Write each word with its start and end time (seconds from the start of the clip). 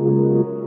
And 0.00 0.59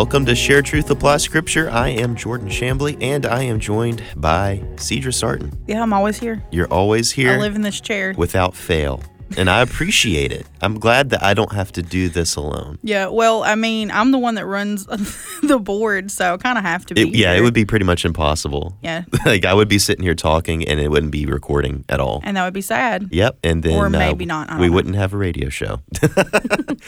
welcome 0.00 0.24
to 0.24 0.34
Share 0.34 0.62
Truth 0.62 0.90
Apply 0.90 1.18
Scripture. 1.18 1.68
I 1.68 1.88
am 1.88 2.16
Jordan 2.16 2.48
Shambly, 2.48 2.96
and 3.02 3.26
I 3.26 3.42
am 3.42 3.60
joined 3.60 4.02
by 4.16 4.62
Cedra 4.76 5.12
Sarton. 5.12 5.52
Yeah, 5.66 5.82
I'm 5.82 5.92
always 5.92 6.18
here. 6.18 6.42
You're 6.50 6.72
always 6.72 7.10
here 7.10 7.32
I 7.32 7.36
live 7.36 7.54
in 7.54 7.60
this 7.60 7.82
chair. 7.82 8.14
without 8.16 8.54
fail, 8.54 9.02
and 9.36 9.48
I 9.50 9.60
appreciate 9.62 10.32
it. 10.32 10.46
I'm 10.62 10.78
glad 10.78 11.10
that 11.10 11.22
I 11.22 11.34
don't 11.34 11.52
have 11.52 11.72
to 11.72 11.82
do 11.82 12.08
this 12.08 12.36
alone. 12.36 12.78
yeah, 12.82 13.06
well, 13.06 13.42
I 13.42 13.54
mean, 13.54 13.90
I'm 13.90 14.10
the 14.12 14.18
one 14.18 14.34
that 14.34 14.46
runs 14.46 14.86
the 15.42 15.58
board, 15.58 16.10
so 16.10 16.34
I 16.34 16.36
kind 16.36 16.58
of 16.58 16.64
have 16.64 16.84
to 16.86 16.94
be. 16.94 17.02
It, 17.02 17.14
yeah, 17.16 17.32
it 17.34 17.40
would 17.42 17.54
be 17.54 17.64
pretty 17.64 17.84
much 17.84 18.04
impossible. 18.04 18.76
Yeah, 18.82 19.04
like 19.26 19.44
I 19.44 19.54
would 19.54 19.68
be 19.68 19.78
sitting 19.78 20.02
here 20.04 20.14
talking, 20.14 20.66
and 20.68 20.78
it 20.80 20.88
wouldn't 20.90 21.12
be 21.12 21.26
recording 21.26 21.84
at 21.88 22.00
all. 22.00 22.20
and 22.24 22.36
that 22.36 22.44
would 22.44 22.54
be 22.54 22.60
sad. 22.60 23.08
Yep, 23.10 23.38
and 23.44 23.62
then 23.62 23.76
Or 23.78 23.86
uh, 23.86 23.90
maybe 23.90 24.26
not, 24.26 24.50
I 24.50 24.58
we 24.60 24.66
know. 24.68 24.74
wouldn't 24.74 24.96
have 24.96 25.12
a 25.14 25.16
radio 25.16 25.48
show. 25.48 25.80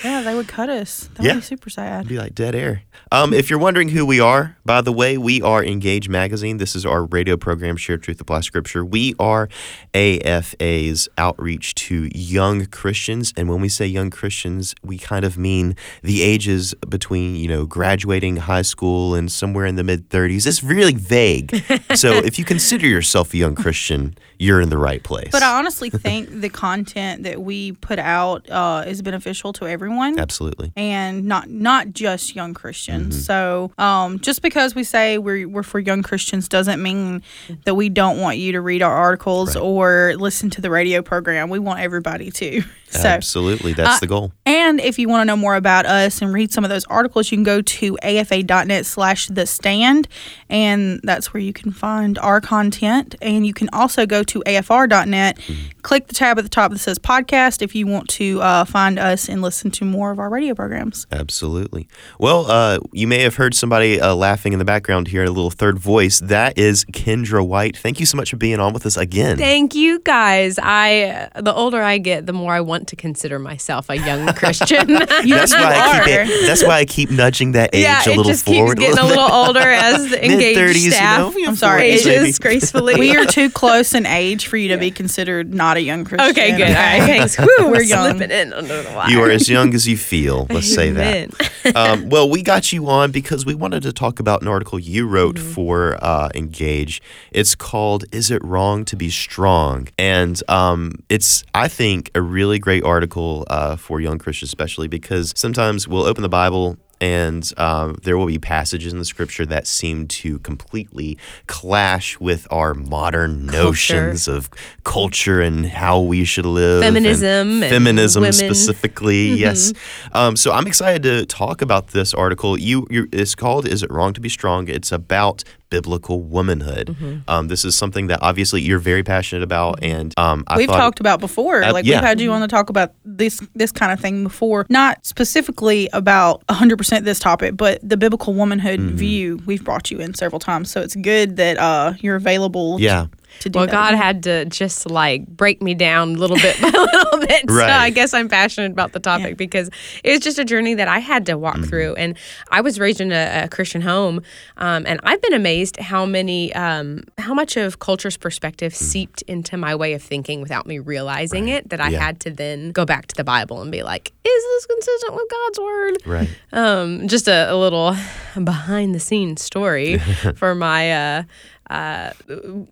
Yeah, 0.05 0.23
they 0.23 0.35
would 0.35 0.49
cut 0.49 0.69
us. 0.69 1.09
That 1.15 1.23
Yeah. 1.25 1.33
would 1.35 1.41
be 1.41 1.45
super 1.47 1.71
sad. 1.71 2.01
It'd 2.01 2.09
be 2.09 2.19
like 2.19 2.35
dead 2.35 2.55
air. 2.55 2.83
Um, 3.13 3.33
if 3.33 3.51
you're 3.51 3.59
wondering 3.59 3.89
who 3.91 4.05
we 4.07 4.21
are, 4.21 4.57
by 4.65 4.81
the 4.81 4.93
way, 4.93 5.17
we 5.19 5.43
are 5.43 5.63
Engage 5.63 6.09
Magazine. 6.09 6.57
This 6.57 6.75
is 6.75 6.85
our 6.87 7.05
radio 7.05 7.37
program, 7.37 7.77
Share 7.77 7.99
Truth 7.99 8.21
Apply 8.21 8.41
Scripture. 8.41 8.85
We 8.85 9.15
are 9.19 9.49
AFA's 9.95 11.09
outreach 11.19 11.75
to 11.77 12.09
young 12.33 12.67
Christians, 12.67 13.33
and 13.37 13.49
when 13.49 13.61
we 13.61 13.69
say 13.69 13.87
young 13.87 14.11
Christians, 14.11 14.75
we 14.83 14.99
kind 14.99 15.25
of 15.25 15.37
mean 15.37 15.77
the 16.03 16.23
ages 16.23 16.75
between 16.89 17.37
you 17.37 17.49
know 17.49 17.67
graduating 17.67 18.37
high 18.37 18.63
school 18.63 19.15
and 19.15 19.31
somewhere 19.31 19.67
in 19.67 19.77
the 19.77 19.85
mid 19.85 20.09
30s. 20.09 20.47
It's 20.47 20.63
really 20.63 20.95
vague. 20.95 21.63
so 21.95 22.13
if 22.13 22.39
you 22.39 22.45
consider 22.45 22.87
yourself 22.87 23.35
a 23.35 23.37
young 23.37 23.55
Christian, 23.55 24.17
you're 24.43 24.61
in 24.61 24.69
the 24.71 24.79
right 24.79 25.03
place. 25.03 25.29
But 25.31 25.43
I 25.43 25.59
honestly 25.59 25.89
think 25.89 26.29
the 26.41 26.49
content 26.49 27.23
that 27.23 27.41
we 27.43 27.73
put 27.73 27.99
out 27.99 28.51
uh, 28.51 28.85
is 28.87 29.01
beneficial 29.03 29.53
to 29.55 29.67
everyone. 29.69 30.19
Absolutely. 30.19 30.73
and 30.77 31.25
not 31.27 31.49
not 31.49 31.93
just 31.93 32.35
young 32.35 32.53
Christians. 32.55 33.15
Mm-hmm. 33.15 33.23
So, 33.23 33.73
um, 33.79 34.19
just 34.19 34.43
because 34.43 34.75
we 34.75 34.85
say 34.85 35.19
we're 35.19 35.49
we're 35.49 35.63
for 35.63 35.79
young 35.79 36.03
Christians 36.03 36.49
doesn't 36.49 36.83
mean 36.83 37.23
that 37.65 37.75
we 37.75 37.89
don't 37.89 38.19
want 38.21 38.39
you 38.39 38.53
to 38.53 38.61
read 38.61 38.83
our 38.83 38.93
articles 38.95 39.55
Right. 39.55 39.63
or 39.63 40.15
listen 40.17 40.51
to 40.51 40.61
the 40.61 40.71
radio 40.71 41.03
program. 41.03 41.49
We 41.49 41.59
want 41.59 41.81
everybody 41.81 42.31
to. 42.33 42.63
So, 42.93 43.09
Absolutely. 43.09 43.73
That's 43.73 43.97
uh, 43.97 44.01
the 44.01 44.07
goal. 44.07 44.33
and 44.45 44.79
if 44.81 44.99
you 44.99 45.09
want 45.09 45.23
to 45.23 45.25
know 45.25 45.37
more 45.37 45.57
about 45.57 45.87
us 45.87 46.21
and 46.21 46.33
read 46.33 46.53
some 46.53 46.63
of 46.63 46.71
those 46.71 46.85
articles, 46.87 47.31
you 47.33 47.37
can 47.39 47.43
go 47.43 47.63
to 47.63 47.99
afa.net 48.03 48.85
slash 48.85 49.29
the 49.29 49.47
stand, 49.47 50.09
and 50.51 51.01
that's 51.03 51.33
where 51.33 51.41
you 51.41 51.53
can 51.53 51.73
find 51.73 52.19
our 52.19 52.41
content. 52.41 53.15
And 53.23 53.47
you 53.47 53.55
can 53.55 53.71
also 53.73 54.05
go 54.05 54.23
to 54.25 54.43
afr.net, 54.47 55.39
click 55.83 56.07
the 56.07 56.15
tab 56.15 56.39
at 56.39 56.43
the 56.43 56.49
top 56.49 56.71
that 56.71 56.79
says 56.79 56.99
podcast 56.99 57.63
if 57.63 57.75
you 57.75 57.87
want 57.87 58.09
to 58.09 58.41
uh, 58.41 58.65
find 58.65 58.99
us 58.99 59.29
and 59.29 59.43
listen 59.43 59.71
to 59.73 59.85
more 59.85 60.11
of 60.11 60.19
our 60.19 60.31
radio 60.31 60.55
programs. 60.55 61.07
Absolutely. 61.11 61.89
Well, 62.19 62.51
uh, 62.51 62.79
you 62.93 63.07
may 63.07 63.21
have 63.21 63.37
heard 63.37 63.55
somebody 63.55 64.01
uh, 64.01 64.15
laughing 64.15 64.53
in 64.53 64.59
the 64.59 64.65
background 64.65 65.09
here, 65.09 65.25
a 65.25 65.31
little 65.31 65.51
third 65.51 65.79
voice. 65.79 66.21
That 66.21 66.57
is 66.57 66.85
Kendra 66.87 67.47
White. 67.47 67.77
Thank 67.77 68.01
you 68.01 68.07
so 68.07 68.17
much 68.17 68.31
for 68.31 68.37
being 68.37 68.61
on 68.61 68.73
with 68.73 68.87
us 68.87 68.97
again. 68.97 69.39
Thank 69.39 69.75
you 69.75 70.01
guys. 70.01 70.59
I 70.63 71.29
the 71.37 71.53
older 71.53 71.83
I 71.83 71.99
get, 71.99 72.27
the 72.27 72.33
more 72.33 72.53
I 72.53 72.61
want 72.61 72.89
to 72.89 72.97
consider 72.97 73.39
myself 73.39 73.91
a 73.91 73.97
young 73.97 74.27
Christian. 74.35 74.87
That's 74.87 75.53
why 75.53 75.75
I 75.75 76.05
keep 76.05 76.31
it, 76.31 76.47
that's 76.47 76.65
why 76.65 76.79
I 76.79 76.85
keep 76.85 77.11
nudging 77.11 77.53
that 77.53 77.71
age 77.75 77.83
yeah, 77.83 78.07
a 78.07 78.11
little 78.11 78.25
just 78.25 78.45
forward. 78.45 78.79
keeps 78.79 78.95
getting 78.95 79.05
a 79.05 79.09
little 79.09 79.31
older 79.31 79.61
as 79.61 80.11
the 80.11 80.25
engaged 80.25 80.57
Mid-thirties, 80.57 80.85
you 80.85 80.91
staff 80.93 81.35
know, 81.35 81.45
I'm 81.47 81.57
sorry, 81.57 81.91
it's 81.91 82.07
ages 82.07 82.39
gracefully. 82.39 82.99
We 82.99 83.17
are 83.17 83.27
too 83.27 83.51
close 83.51 83.95
in 83.95 84.07
age 84.07 84.47
for 84.47 84.57
you 84.57 84.69
to 84.69 84.79
be 84.79 84.91
considered 84.91 85.53
not 85.53 85.72
a 85.77 85.81
young 85.81 86.05
Christian. 86.05 86.31
okay, 86.31 86.57
good. 86.57 86.69
All 86.69 86.75
right, 86.75 87.03
thanks. 87.03 87.37
Whew, 87.39 87.71
We're 87.71 87.83
young. 87.83 88.11
Slipping 88.17 88.31
in 88.31 88.53
under 88.53 88.83
the 88.83 88.91
wire. 88.91 89.11
You 89.11 89.23
are 89.23 89.31
as 89.31 89.49
young 89.49 89.75
as 89.75 89.87
you 89.89 89.97
feel. 89.97 90.47
Let's 90.51 90.73
say 90.73 90.91
that. 90.91 91.31
Um, 91.77 92.09
well, 92.09 92.29
we 92.29 92.43
got 92.43 92.73
you 92.73 92.89
on 92.89 93.13
because 93.13 93.47
we 93.47 93.55
wanted 93.55 93.85
to 93.85 93.93
talk 93.93 94.19
about 94.19 94.43
an 94.43 94.49
article 94.49 94.81
you 94.81 95.07
wrote 95.07 95.37
Mm-hmm. 95.37 95.51
for 95.53 95.97
uh, 96.03 96.29
Engage. 96.35 97.01
It's 97.31 97.55
called 97.55 98.05
"Is 98.11 98.33
It 98.33 98.43
Wrong 98.45 98.85
to 98.87 98.97
Be 98.97 99.09
Strong?" 99.11 99.89
and 99.97 100.43
um, 100.51 100.91
it's 101.09 101.45
I 101.55 101.69
think 101.69 102.11
a 102.17 102.21
really 102.21 102.59
great 102.59 102.83
article 102.83 103.47
uh, 103.49 103.77
for 103.77 104.01
young 104.01 104.19
Christians, 104.19 104.49
especially 104.51 104.89
because 104.89 105.33
sometimes 105.37 105.87
we'll 105.87 106.03
open 106.03 106.23
the 106.23 106.29
Bible. 106.29 106.77
And 107.03 107.53
um, 107.57 107.97
there 108.05 108.17
will 108.17 108.27
be 108.27 108.39
passages 108.39 108.93
in 108.93 109.01
the 109.01 109.05
scripture 109.05 109.45
that 109.47 109.67
seem 109.67 110.07
to 110.07 110.39
completely 110.39 111.19
clash 111.49 112.21
with 112.21 112.47
our 112.53 112.75
modern 112.75 113.47
notions 113.47 114.29
of 114.29 114.49
culture 114.85 115.41
and 115.41 115.67
how 115.67 116.01
we 116.01 116.25
should 116.25 116.47
live. 116.47 116.81
Feminism 116.81 117.65
and 117.65 117.71
feminism 117.73 118.21
women. 118.21 118.33
specifically. 118.33 119.31
Mm-hmm. 119.31 119.39
Yes. 119.39 119.73
Um, 120.13 120.37
so 120.37 120.53
I'm 120.53 120.69
excited 120.69 121.03
to 121.03 121.27
talk 121.27 121.61
about 121.61 121.89
this 121.89 122.15
article. 122.15 122.57
You, 122.57 122.87
you, 122.89 123.09
it's 123.11 123.35
called 123.35 123.67
"Is 123.67 123.83
It 123.83 123.91
Wrong 123.91 124.13
to 124.13 124.21
Be 124.21 124.29
Strong?" 124.29 124.69
It's 124.69 124.93
about 124.93 125.43
biblical 125.73 126.23
womanhood. 126.23 126.89
Mm-hmm. 126.89 127.19
Um, 127.27 127.49
this 127.49 127.65
is 127.65 127.77
something 127.77 128.09
that 128.09 128.19
obviously 128.23 128.61
you're 128.61 128.79
very 128.79 129.03
passionate 129.03 129.43
about, 129.43 129.83
and 129.83 130.13
um, 130.19 130.45
I 130.47 130.59
we've 130.59 130.69
talked 130.69 131.01
about 131.01 131.19
before. 131.19 131.63
Uh, 131.63 131.73
like 131.73 131.87
yeah. 131.87 131.97
we've 131.97 132.05
had 132.05 132.21
you 132.21 132.31
on 132.31 132.43
to 132.43 132.49
talk 132.49 132.69
about 132.69 132.93
this 133.05 133.41
this 133.55 133.73
kind 133.73 133.91
of 133.91 133.99
thing 133.99 134.23
before. 134.23 134.67
Not 134.69 135.05
specifically 135.07 135.89
about 135.93 136.47
100% 136.49 137.05
this 137.05 137.19
topic, 137.19 137.57
but 137.57 137.81
the 137.83 137.97
biblical 137.97 138.35
womanhood 138.35 138.81
Mm-hmm. 138.83 138.97
view. 138.97 139.41
We've 139.47 139.65
brought 139.65 139.91
you 139.91 139.99
in 139.99 140.15
several 140.15 140.39
times, 140.41 140.71
so 140.71 140.81
it's 140.81 140.97
good 140.97 141.37
that 141.37 141.57
uh, 141.59 141.95
you're 142.01 142.17
available. 142.17 142.81
yeah. 142.81 143.07
To, 143.07 143.22
do 143.49 143.59
Well, 143.59 143.67
that. 143.67 143.73
God 143.73 143.95
had 143.95 144.23
to 144.25 144.45
just 144.47 144.89
like 144.91 145.27
break 145.27 145.61
me 145.63 145.75
down 145.75 146.15
little 146.15 146.37
bit 146.37 146.61
by 146.61 146.69
little 146.69 147.19
bit. 147.21 147.45
Right. 147.51 147.69
So 147.69 147.73
I 147.75 147.91
guess 147.91 148.15
I'm 148.15 148.29
passionate 148.29 148.73
about 148.73 148.93
the 148.93 149.01
topic 149.01 149.27
Yeah. 149.31 149.35
because 149.35 149.71
it 150.05 150.11
was 150.13 150.21
just 150.21 150.39
a 150.39 150.45
journey 150.45 150.75
that 150.75 150.89
I 150.89 150.99
had 151.01 151.27
to 151.27 151.37
walk 151.39 151.59
through. 151.65 151.95
And 151.95 152.17
I 152.51 152.61
was 152.61 152.79
raised 152.79 153.01
in 153.01 153.13
a, 153.13 153.43
a 153.45 153.49
Christian 153.49 153.83
home, 153.83 154.23
um, 154.57 154.85
and 154.87 155.01
I've 155.03 155.21
been 155.23 155.33
amazed 155.35 155.77
how 155.79 156.07
many, 156.07 156.53
um, 156.55 157.03
how 157.19 157.35
much 157.35 157.57
of 157.57 157.79
culture's 157.79 158.17
perspective 158.17 158.75
seeped 158.75 159.23
into 159.23 159.57
my 159.57 159.75
way 159.75 159.93
of 159.95 160.03
thinking 160.03 160.41
without 160.41 160.67
me 160.67 160.79
realizing 160.79 161.49
it. 161.49 161.69
That 161.71 161.81
I 161.81 161.89
Yeah. 161.91 162.01
had 162.01 162.21
to 162.21 162.31
then 162.31 162.73
go 162.73 162.85
back 162.85 163.07
to 163.09 163.15
the 163.17 163.25
Bible 163.25 163.61
and 163.63 163.71
be 163.73 163.83
like, 163.83 164.13
is 164.25 164.45
this 164.45 164.67
consistent 164.67 165.15
with 165.15 165.31
God's 165.31 165.59
word? 165.61 165.97
Right. 166.07 166.29
Um, 166.53 167.09
just 167.09 167.29
a, 167.29 167.53
a 167.53 167.57
little 167.57 167.97
behind 168.43 168.95
the 168.95 169.01
scenes 169.01 169.43
story 169.43 169.99
for 170.37 170.55
my 170.55 170.93
uh, 170.93 171.23
uh, 171.73 172.13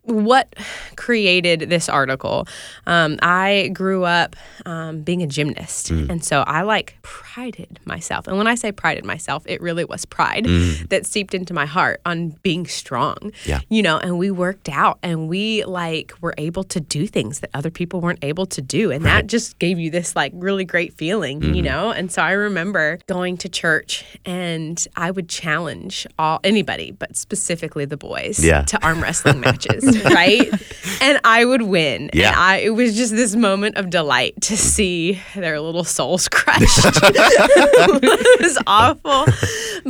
what 0.02 0.54
created 0.96 1.60
this 1.70 1.88
article. 1.88 2.46
Um, 2.86 3.18
I 3.22 3.70
grew 3.72 4.04
up 4.04 4.36
um, 4.66 5.00
being 5.02 5.22
a 5.22 5.26
gymnast, 5.26 5.90
and 6.10 6.22
so 6.24 6.42
I 6.46 6.62
like 6.62 6.98
prided 7.34 7.78
myself. 7.84 8.26
And 8.26 8.36
when 8.36 8.46
I 8.46 8.54
say 8.54 8.72
prided 8.72 9.04
myself, 9.04 9.44
it 9.46 9.60
really 9.60 9.84
was 9.84 10.04
pride 10.04 10.44
mm. 10.44 10.88
that 10.88 11.06
seeped 11.06 11.34
into 11.34 11.54
my 11.54 11.66
heart 11.66 12.00
on 12.04 12.30
being 12.42 12.66
strong. 12.66 13.32
Yeah. 13.44 13.60
you 13.68 13.82
know. 13.82 13.98
And 13.98 14.18
we 14.18 14.30
worked 14.30 14.68
out, 14.68 14.98
and 15.02 15.28
we 15.28 15.64
like 15.64 16.12
were 16.20 16.34
able 16.38 16.64
to 16.64 16.80
do 16.80 17.06
things 17.06 17.40
that 17.40 17.50
other 17.54 17.70
people 17.70 18.00
weren't 18.00 18.22
able 18.22 18.46
to 18.46 18.62
do, 18.62 18.90
and 18.90 19.04
that 19.04 19.26
just 19.26 19.58
gave 19.58 19.78
you 19.78 19.90
this 19.90 20.16
like 20.16 20.32
really 20.34 20.64
great 20.64 20.94
feeling, 20.94 21.42
you 21.42 21.48
mm-hmm. 21.50 21.64
know. 21.64 21.90
And 21.90 22.10
so 22.10 22.22
I 22.22 22.32
remember 22.32 22.98
going 23.06 23.36
to 23.38 23.48
church, 23.48 24.04
and 24.24 24.84
I 24.96 25.10
would 25.10 25.28
challenge 25.28 26.06
all 26.18 26.40
anybody, 26.42 26.90
but 26.90 27.16
specifically 27.16 27.84
the 27.84 27.96
boys, 27.96 28.42
Yeah. 28.44 28.62
to 28.62 28.84
arm 28.84 29.02
wrestling 29.02 29.40
matches, 29.40 30.02
right? 30.04 30.50
And 31.00 31.20
I 31.24 31.44
would 31.44 31.62
win. 31.62 32.10
Yeah. 32.12 32.30
And 32.30 32.36
I 32.36 32.56
it 32.56 32.70
was 32.70 32.96
just 32.96 33.14
this 33.14 33.36
moment 33.36 33.76
of 33.76 33.90
delight 33.90 34.40
to 34.42 34.56
see 34.56 35.20
their 35.34 35.60
little 35.60 35.84
souls 35.84 36.28
crushed. 36.36 36.86
it 38.02 38.40
was 38.40 38.58
awful. 38.66 39.26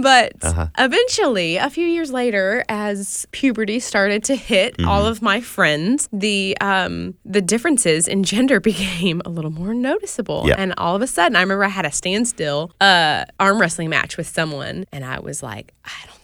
But 0.02 0.32
Uh-huh. 0.42 0.66
eventually, 0.78 1.56
a 1.56 1.70
few 1.70 1.86
years 1.86 2.12
later, 2.12 2.64
as 2.68 3.26
puberty 3.32 3.80
started 3.80 4.24
to 4.24 4.36
hit 4.36 4.76
Mm-hmm. 4.76 4.88
all 4.88 5.06
of 5.06 5.20
my 5.22 5.40
friends, 5.40 6.08
the 6.12 6.56
um 6.60 7.14
the 7.24 7.40
differences 7.42 8.06
in 8.08 8.22
gender 8.24 8.60
became 8.70 9.20
a 9.24 9.28
little 9.28 9.50
more 9.50 9.74
noticeable. 9.74 10.44
Yeah. 10.46 10.54
And 10.58 10.74
all 10.78 10.94
of 10.96 11.02
a 11.02 11.06
sudden, 11.06 11.36
I 11.36 11.40
remember 11.40 11.64
I 11.64 11.68
had 11.68 11.86
a 11.86 11.92
standstill 11.92 12.72
uh 12.80 13.24
arm 13.38 13.60
wrestling 13.60 13.90
match 13.90 14.16
with 14.16 14.26
someone, 14.28 14.84
and 14.92 15.04
I 15.04 15.20
was 15.20 15.42
like, 15.42 15.72
I 15.84 16.06
don't 16.06 16.19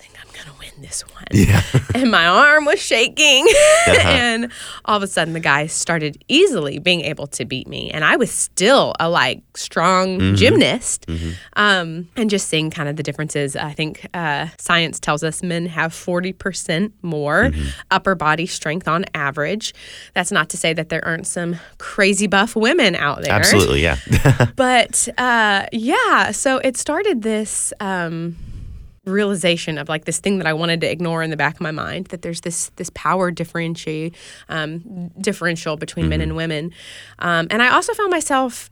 think 0.80 0.92
I'm 0.92 1.08
going 1.08 1.24
to 1.26 1.40
win 1.40 1.62
this 1.62 1.70
one. 1.72 1.84
Yeah. 1.94 2.00
and 2.02 2.10
my 2.10 2.26
arm 2.26 2.64
was 2.64 2.80
shaking. 2.80 3.46
Uh-huh. 3.46 4.00
and 4.04 4.52
all 4.84 4.96
of 4.96 5.02
a 5.02 5.06
sudden, 5.06 5.34
the 5.34 5.40
guy 5.40 5.66
started 5.66 6.22
easily 6.28 6.78
being 6.78 7.00
able 7.02 7.26
to 7.28 7.44
beat 7.44 7.66
me. 7.68 7.90
And 7.90 8.04
I 8.04 8.16
was 8.16 8.30
still 8.30 8.94
a 9.00 9.08
like 9.08 9.42
strong 9.56 10.18
Mm-hmm. 10.18 10.34
gymnast. 10.36 11.06
Um, 11.54 12.08
and 12.16 12.30
just 12.30 12.48
seeing 12.48 12.70
kind 12.70 12.88
of 12.88 12.96
the 12.96 13.02
differences, 13.02 13.56
I 13.56 13.72
think 13.72 14.06
uh, 14.14 14.48
science 14.58 15.00
tells 15.00 15.22
us 15.22 15.42
men 15.42 15.66
have 15.66 15.92
40% 15.92 16.92
more 17.02 17.44
Mm-hmm. 17.50 17.68
upper 17.90 18.14
body 18.14 18.46
strength 18.46 18.88
on 18.88 19.04
average. 19.14 19.74
That's 20.14 20.30
not 20.32 20.48
to 20.50 20.56
say 20.56 20.72
that 20.72 20.88
there 20.88 21.04
aren't 21.04 21.26
some 21.26 21.56
crazy 21.78 22.26
buff 22.26 22.56
women 22.56 22.94
out 22.94 23.22
there. 23.22 23.32
Absolutely, 23.32 23.82
yeah. 23.82 23.96
But 24.56 25.08
uh, 25.18 25.66
yeah, 25.72 26.30
so 26.32 26.58
it 26.58 26.76
started 26.76 27.22
this 27.22 27.72
um, 27.80 28.36
realization 29.06 29.78
of 29.78 29.88
like 29.88 30.04
this 30.04 30.18
thing 30.18 30.38
that 30.38 30.46
I 30.46 30.52
wanted 30.52 30.80
to 30.82 30.90
ignore 30.90 31.22
in 31.22 31.30
the 31.30 31.36
back 31.36 31.54
of 31.54 31.60
my 31.60 31.70
mind 31.70 32.06
that 32.06 32.22
there's 32.22 32.42
this 32.42 32.70
this 32.76 32.90
power 32.90 33.30
differential 33.30 34.10
um, 34.48 35.10
differential 35.20 35.76
between 35.76 36.08
men 36.08 36.16
Mm-hmm. 36.20 36.22
and 36.30 36.36
women, 36.36 36.72
um, 37.18 37.46
and 37.50 37.62
I 37.62 37.68
also 37.68 37.92
found 37.94 38.10
myself 38.10 38.70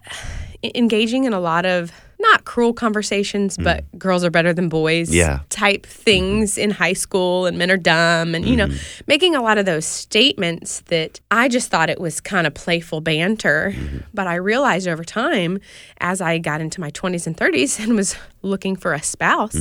engaging 0.74 1.24
in 1.24 1.32
a 1.32 1.40
lot 1.40 1.66
of 1.66 1.92
not 2.20 2.44
cruel 2.44 2.72
conversations, 2.72 3.56
but 3.56 3.84
girls 3.98 4.24
are 4.24 4.30
better 4.30 4.52
than 4.52 4.68
boys 4.68 5.10
Mm. 5.10 5.14
Yeah. 5.14 5.38
type 5.50 5.86
things 5.86 6.56
in 6.58 6.70
high 6.70 6.92
school, 6.94 7.46
and 7.46 7.58
men 7.58 7.70
are 7.70 7.76
dumb, 7.76 8.34
and 8.34 8.46
you 8.46 8.56
know, 8.56 8.66
Mm-hmm. 8.66 9.04
making 9.06 9.34
a 9.36 9.42
lot 9.42 9.58
of 9.58 9.66
those 9.66 9.84
statements 9.84 10.80
that 10.86 11.20
I 11.30 11.48
just 11.48 11.70
thought 11.70 11.90
it 11.90 12.00
was 12.00 12.20
kind 12.20 12.46
of 12.46 12.54
playful 12.54 13.00
banter. 13.00 13.74
Mm-hmm. 13.76 13.98
But 14.14 14.26
I 14.26 14.36
realized 14.36 14.86
over 14.88 15.04
time, 15.04 15.58
as 15.98 16.20
I 16.20 16.38
got 16.38 16.60
into 16.60 16.80
my 16.80 16.90
20s 16.90 17.26
and 17.26 17.36
30s 17.36 17.82
and 17.82 17.94
was 17.96 18.16
looking 18.42 18.76
for 18.76 18.92
a 18.92 19.02
spouse, 19.02 19.56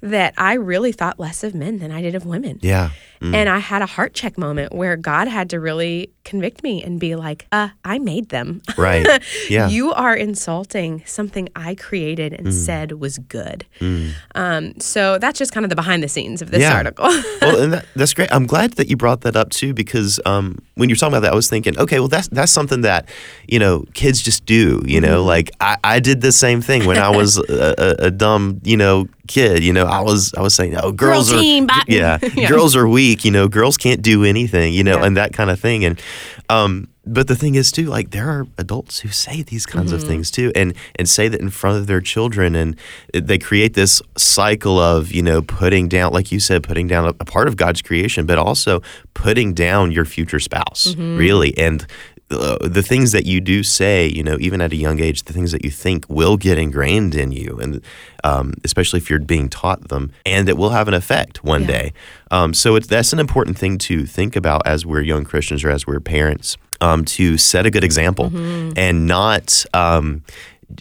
that 0.00 0.32
I 0.38 0.54
really 0.54 0.92
thought 0.92 1.18
less 1.18 1.42
of 1.44 1.54
men 1.54 1.78
than 1.78 1.90
I 1.90 2.00
did 2.02 2.14
of 2.14 2.24
women. 2.24 2.58
Yeah. 2.62 2.90
Mm. 3.20 3.34
And 3.34 3.48
I 3.48 3.58
had 3.58 3.82
a 3.82 3.86
heart 3.86 4.14
check 4.14 4.38
moment 4.38 4.72
where 4.72 4.96
God 4.96 5.26
had 5.26 5.50
to 5.50 5.58
really 5.58 6.10
convict 6.24 6.62
me 6.62 6.80
and 6.84 7.00
be 7.00 7.16
like, 7.16 7.46
uh, 7.50 7.70
I 7.84 7.98
made 7.98 8.28
them. 8.28 8.62
Right. 8.76 9.04
Yeah. 9.50 9.68
you 9.68 9.92
are 9.92 10.14
insulting 10.14 11.02
something 11.04 11.48
I 11.56 11.74
created 11.74 11.97
Mm. 11.98 12.38
and 12.38 12.54
said 12.54 12.92
was 12.92 13.18
good. 13.18 13.66
Um, 14.34 14.78
so 14.80 15.18
that's 15.18 15.38
just 15.38 15.52
kind 15.52 15.64
of 15.64 15.70
the 15.70 15.76
behind 15.76 16.02
the 16.02 16.08
scenes 16.08 16.42
of 16.42 16.50
this 16.50 16.60
Yeah. 16.60 16.74
article. 16.76 17.06
well, 17.42 17.62
and 17.62 17.72
that, 17.72 17.86
that's 17.96 18.14
great. 18.14 18.32
I'm 18.32 18.46
glad 18.46 18.72
that 18.74 18.88
you 18.88 18.96
brought 18.96 19.22
that 19.22 19.36
up 19.36 19.50
too, 19.50 19.74
because 19.74 20.20
um, 20.26 20.58
when 20.74 20.88
you're 20.88 20.96
talking 20.96 21.14
about 21.14 21.22
that, 21.22 21.32
I 21.32 21.36
was 21.36 21.48
thinking, 21.48 21.78
okay, 21.78 21.98
well, 21.98 22.08
that's 22.08 22.28
that's 22.28 22.52
something 22.52 22.82
that 22.82 23.08
you 23.46 23.58
know 23.58 23.84
kids 23.94 24.22
just 24.22 24.44
do. 24.46 24.82
You 24.86 25.00
know, 25.00 25.18
Mm-hmm. 25.18 25.26
like 25.26 25.50
I, 25.60 25.76
I 25.82 26.00
did 26.00 26.20
the 26.20 26.32
same 26.32 26.60
thing 26.60 26.84
when 26.86 26.98
I 26.98 27.10
was 27.10 27.38
a, 27.48 27.74
a, 27.78 28.06
a 28.06 28.10
dumb, 28.10 28.60
you 28.62 28.76
know, 28.76 29.08
kid. 29.26 29.64
You 29.64 29.72
know, 29.72 29.86
I 29.86 30.00
was 30.00 30.32
I 30.34 30.42
was 30.42 30.54
saying, 30.54 30.76
oh, 30.76 30.92
girls 30.92 31.30
Girl 31.30 31.38
are 31.38 31.42
team, 31.42 31.68
yeah, 31.88 32.18
Yeah. 32.34 32.48
girls 32.48 32.76
are 32.76 32.86
weak. 32.86 33.24
You 33.24 33.30
know, 33.30 33.48
girls 33.48 33.76
can't 33.76 34.02
do 34.02 34.24
anything. 34.24 34.72
You 34.74 34.84
know, 34.84 34.98
Yeah. 34.98 35.06
and 35.06 35.16
that 35.16 35.32
kind 35.32 35.50
of 35.50 35.58
thing. 35.60 35.84
And 35.84 36.00
um, 36.50 36.88
but 37.06 37.26
the 37.28 37.36
thing 37.36 37.54
is 37.54 37.70
too, 37.72 37.84
like 37.86 38.10
there 38.10 38.28
are 38.28 38.46
adults 38.58 39.00
who 39.00 39.08
say 39.08 39.42
these 39.42 39.66
kinds 39.66 39.92
Mm-hmm. 39.92 40.02
of 40.02 40.08
things 40.08 40.30
too, 40.30 40.52
and 40.54 40.74
and 40.96 41.08
say 41.08 41.28
that 41.28 41.40
in 41.40 41.50
front 41.50 41.78
of 41.78 41.86
their 41.86 42.00
children, 42.00 42.54
and 42.54 42.76
they 43.12 43.38
create 43.38 43.74
this 43.74 44.02
cycle 44.16 44.78
of 44.78 45.10
you 45.12 45.22
know 45.22 45.40
putting 45.42 45.88
down, 45.88 46.12
like 46.12 46.30
you 46.32 46.40
said, 46.40 46.62
putting 46.62 46.86
down 46.86 47.04
a, 47.06 47.10
a 47.20 47.24
part 47.24 47.48
of 47.48 47.56
God's 47.56 47.82
creation, 47.82 48.26
but 48.26 48.38
also 48.38 48.80
putting 49.14 49.54
down 49.54 49.92
your 49.92 50.04
future 50.04 50.40
spouse, 50.40 50.88
Mm-hmm. 50.94 51.16
really, 51.16 51.56
and. 51.58 51.86
Uh, 52.30 52.58
the 52.60 52.82
things 52.82 53.12
that 53.12 53.24
you 53.24 53.40
do 53.40 53.62
say, 53.62 54.06
you 54.06 54.22
know, 54.22 54.36
even 54.38 54.60
at 54.60 54.70
a 54.70 54.76
young 54.76 55.00
age, 55.00 55.22
the 55.24 55.32
things 55.32 55.50
that 55.52 55.64
you 55.64 55.70
think 55.70 56.04
will 56.10 56.36
get 56.36 56.58
ingrained 56.58 57.14
in 57.14 57.32
you, 57.32 57.58
and 57.62 57.80
um, 58.22 58.52
especially 58.64 58.98
if 58.98 59.08
you're 59.08 59.18
being 59.18 59.48
taught 59.48 59.88
them, 59.88 60.12
and 60.26 60.46
it 60.46 60.58
will 60.58 60.70
have 60.70 60.88
an 60.88 60.94
effect 60.94 61.42
one 61.42 61.62
Yeah. 61.62 61.66
day. 61.68 61.92
Um, 62.30 62.52
so 62.52 62.76
it's 62.76 62.86
that's 62.86 63.14
an 63.14 63.18
important 63.18 63.56
thing 63.56 63.78
to 63.78 64.04
think 64.04 64.36
about 64.36 64.60
as 64.66 64.84
we're 64.84 65.00
young 65.00 65.24
Christians 65.24 65.64
or 65.64 65.70
as 65.70 65.86
we're 65.86 66.00
parents, 66.00 66.58
um, 66.82 67.04
to 67.16 67.38
set 67.38 67.64
a 67.64 67.70
good 67.70 67.84
example 67.84 68.26
and 68.76 69.06
not. 69.06 69.64
Um, 69.72 70.22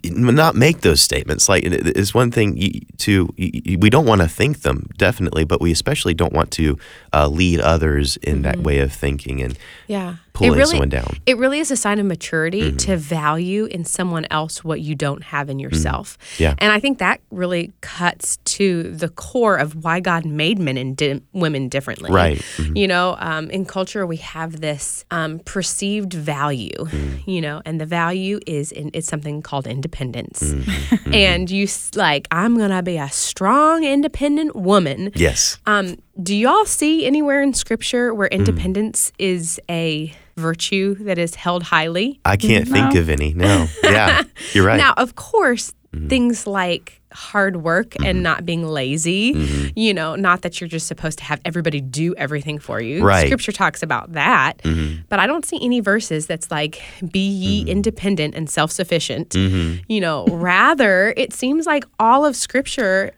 not 0.04 0.54
make 0.54 0.82
those 0.82 1.00
statements 1.00 1.48
like 1.48 1.64
it's 1.64 2.14
one 2.14 2.30
thing 2.30 2.82
to 2.98 3.34
we 3.38 3.90
don't 3.90 4.06
want 4.06 4.20
to 4.20 4.28
think 4.28 4.64
them 4.64 4.90
definitely 4.98 5.46
but 5.46 5.62
we 5.62 5.72
especially 5.72 6.14
don't 6.14 6.34
want 6.34 6.52
to 6.52 6.78
uh, 7.14 7.26
lead 7.30 7.62
others 7.62 8.18
in 8.18 8.42
that 8.42 8.58
way 8.60 8.80
of 8.80 8.92
thinking 8.92 9.42
and 9.42 9.58
Yeah. 9.88 10.16
Pulling 10.38 10.54
it 10.54 10.58
really, 10.58 10.70
someone 10.72 10.90
down. 10.90 11.04
Mm-hmm. 11.04 11.24
It 11.26 11.38
really 11.38 11.60
is 11.60 11.72
a 11.72 11.76
sign 11.78 12.00
of 12.00 12.06
maturity 12.06 12.72
to 12.72 12.98
value 12.98 13.66
in 13.66 13.84
someone 13.86 14.26
else 14.32 14.64
what 14.64 14.82
you 14.82 14.96
don't 14.96 15.24
have 15.24 15.50
in 15.50 15.60
yourself. 15.60 16.18
Mm-hmm. 16.18 16.44
Yeah. 16.44 16.54
And 16.60 16.72
I 16.72 16.80
think 16.80 17.00
that 17.00 17.22
really 17.32 17.72
cuts 17.82 18.38
to 18.58 18.92
the 18.92 19.10
core 19.10 19.58
of 19.58 19.84
why 19.84 20.00
God 20.00 20.26
made 20.26 20.60
men 20.60 20.78
and 20.78 20.96
di- 20.96 21.22
women 21.34 21.70
differently. 21.70 22.12
Right. 22.12 22.38
Mm-hmm. 22.38 22.78
You 22.78 22.88
know, 22.88 23.16
um, 23.20 23.50
in 23.50 23.66
culture, 23.66 24.06
we 24.06 24.18
have 24.18 24.62
this 24.62 25.06
um, 25.12 25.40
perceived 25.40 26.14
value, 26.14 26.72
Mm. 26.78 27.26
you 27.28 27.42
know, 27.42 27.62
and 27.66 27.82
the 27.82 27.86
value 27.86 28.40
is 28.48 28.72
in 28.72 28.92
it's 28.94 29.08
something 29.08 29.42
called 29.42 29.68
independence. 29.68 30.44
Mm-hmm. 30.44 31.14
And 31.28 31.50
you 31.50 31.68
like, 31.96 32.28
I'm 32.32 32.58
going 32.58 32.70
to 32.72 32.84
be 32.84 32.98
a 32.98 33.10
strong, 33.10 33.84
independent 33.84 34.56
woman. 34.56 35.12
yes 35.16 35.58
Um, 35.66 35.98
do 36.22 36.36
y'all 36.36 36.66
see 36.66 37.06
anywhere 37.06 37.42
in 37.42 37.54
scripture 37.54 38.14
where 38.14 38.30
Mm. 38.30 38.40
independence 38.40 39.12
is 39.18 39.60
a 39.70 40.14
virtue 40.38 40.96
that 41.04 41.18
is 41.18 41.36
held 41.36 41.64
highly? 41.64 42.20
i 42.26 42.38
can't 42.38 42.68
think 42.68 42.96
of 42.96 43.10
any 43.10 43.34
no 43.34 43.68
yeah 43.84 44.24
you're 44.54 44.66
right 44.66 44.78
Now, 44.78 44.94
of 44.98 45.16
course, 45.16 45.74
Mm-hmm. 45.96 46.10
things 46.10 46.46
like 46.46 47.02
hard 47.14 47.64
work 47.64 47.96
and 48.04 48.22
not 48.22 48.46
being 48.46 48.68
lazy, 48.68 49.34
Mm-hmm. 49.34 49.68
you 49.80 49.94
know, 49.94 50.16
not 50.18 50.42
that 50.42 50.60
you're 50.60 50.68
just 50.68 50.86
supposed 50.86 51.18
to 51.20 51.24
have 51.24 51.40
everybody 51.46 51.80
do 51.80 52.14
everything 52.16 52.60
for 52.60 52.82
you. 52.82 53.02
Right. 53.06 53.20
Mm-hmm. 53.22 53.28
Scripture 53.30 53.54
talks 53.54 53.82
about 53.82 54.12
that. 54.12 54.62
But 55.08 55.20
I 55.20 55.26
don't 55.28 55.46
see 55.46 55.58
any 55.62 55.80
verses 55.80 56.28
that's 56.28 56.52
like, 56.52 56.82
be 57.10 57.20
ye 57.30 57.62
Mm-hmm. 57.62 57.70
independent 57.70 58.36
and 58.36 58.50
self 58.50 58.70
sufficient. 58.70 59.34
You 59.34 60.02
know, 60.02 60.26
rather, 60.28 61.14
it 61.16 61.32
seems 61.32 61.66
like 61.66 61.86
all 62.00 62.26
of 62.26 62.36
Scripture 62.36 63.12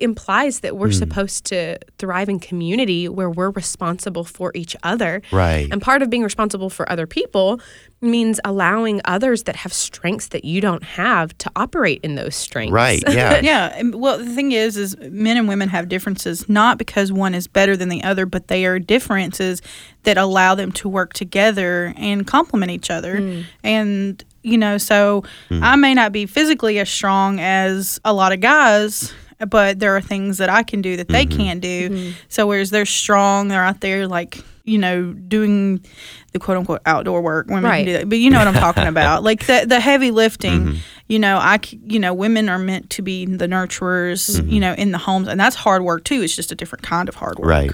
implies 0.00 0.60
that 0.60 0.76
we're 0.76 0.88
Mm. 0.88 0.98
supposed 0.98 1.44
to 1.46 1.78
thrive 1.98 2.28
in 2.28 2.38
community 2.40 3.08
where 3.08 3.30
we're 3.30 3.50
responsible 3.50 4.24
for 4.24 4.50
each 4.54 4.74
other. 4.82 5.22
Right. 5.30 5.68
And 5.70 5.80
part 5.82 6.02
of 6.02 6.10
being 6.10 6.22
responsible 6.22 6.70
for 6.70 6.90
other 6.90 7.06
people 7.06 7.60
means 8.02 8.40
allowing 8.44 9.00
others 9.04 9.42
that 9.42 9.56
have 9.56 9.72
strengths 9.74 10.28
that 10.28 10.42
you 10.44 10.60
don't 10.62 10.82
have 10.82 11.36
to 11.38 11.50
operate 11.54 12.00
in 12.02 12.14
those 12.14 12.34
strengths. 12.34 12.72
right 12.72 13.02
yeah 13.08 13.40
Yeah. 13.42 13.82
Well, 13.92 14.18
the 14.18 14.34
thing 14.34 14.52
is, 14.52 14.76
is 14.78 14.96
men 14.98 15.36
and 15.36 15.46
women 15.48 15.68
have 15.68 15.88
differences 15.88 16.48
not 16.48 16.78
because 16.78 17.12
one 17.12 17.34
is 17.34 17.46
better 17.46 17.76
than 17.76 17.90
the 17.90 18.02
other, 18.02 18.24
but 18.26 18.48
they 18.48 18.64
are 18.64 18.78
differences 18.78 19.60
that 20.04 20.16
allow 20.16 20.54
them 20.54 20.72
to 20.72 20.88
work 20.88 21.12
together 21.12 21.92
and 21.96 22.26
complement 22.26 22.70
each 22.72 22.90
other. 22.90 23.44
And 23.62 24.24
you 24.42 24.56
know, 24.56 24.78
so 24.78 25.22
I 25.50 25.76
may 25.76 25.92
not 25.92 26.12
be 26.12 26.24
physically 26.24 26.78
as 26.78 26.88
strong 26.88 27.38
as 27.40 28.00
a 28.06 28.14
lot 28.14 28.32
of 28.32 28.40
guys. 28.40 29.12
But 29.48 29.78
there 29.78 29.96
are 29.96 30.00
things 30.00 30.38
that 30.38 30.50
I 30.50 30.62
can 30.62 30.82
do 30.82 30.96
that 30.96 31.08
they 31.08 31.26
mm-hmm. 31.26 31.38
can't 31.38 31.60
do. 31.60 31.90
Mm-hmm. 31.90 32.10
So 32.28 32.46
whereas 32.46 32.70
they're 32.70 32.86
strong, 32.86 33.48
they're 33.48 33.64
out 33.64 33.80
there 33.80 34.06
like 34.06 34.42
you 34.64 34.78
know 34.78 35.12
doing 35.12 35.84
the 36.32 36.38
quote 36.38 36.58
unquote 36.58 36.82
outdoor 36.86 37.22
work. 37.22 37.46
Women 37.48 37.64
Right. 37.64 37.78
can 37.78 37.86
do 37.86 37.92
that, 37.94 38.08
but 38.08 38.18
you 38.18 38.30
know 38.30 38.38
what 38.38 38.48
I'm 38.48 38.54
talking 38.54 38.86
about, 38.86 39.22
like 39.30 39.46
the 39.46 39.64
the 39.66 39.80
heavy 39.80 40.10
lifting. 40.10 40.60
Mm-hmm. 40.60 40.78
You 41.08 41.18
know, 41.18 41.38
I 41.38 41.58
c- 41.62 41.80
you 41.86 41.98
know 41.98 42.14
women 42.14 42.48
are 42.48 42.58
meant 42.58 42.90
to 42.90 43.02
be 43.02 43.26
the 43.26 43.46
nurturers. 43.46 44.48
You 44.50 44.60
know, 44.60 44.74
in 44.74 44.92
the 44.92 44.98
homes, 44.98 45.28
and 45.28 45.40
that's 45.40 45.56
hard 45.56 45.82
work 45.82 46.04
too. 46.04 46.22
It's 46.22 46.36
just 46.36 46.52
a 46.52 46.54
different 46.54 46.82
kind 46.82 47.08
of 47.08 47.16
hard 47.16 47.38
work. 47.38 47.48
right 47.48 47.72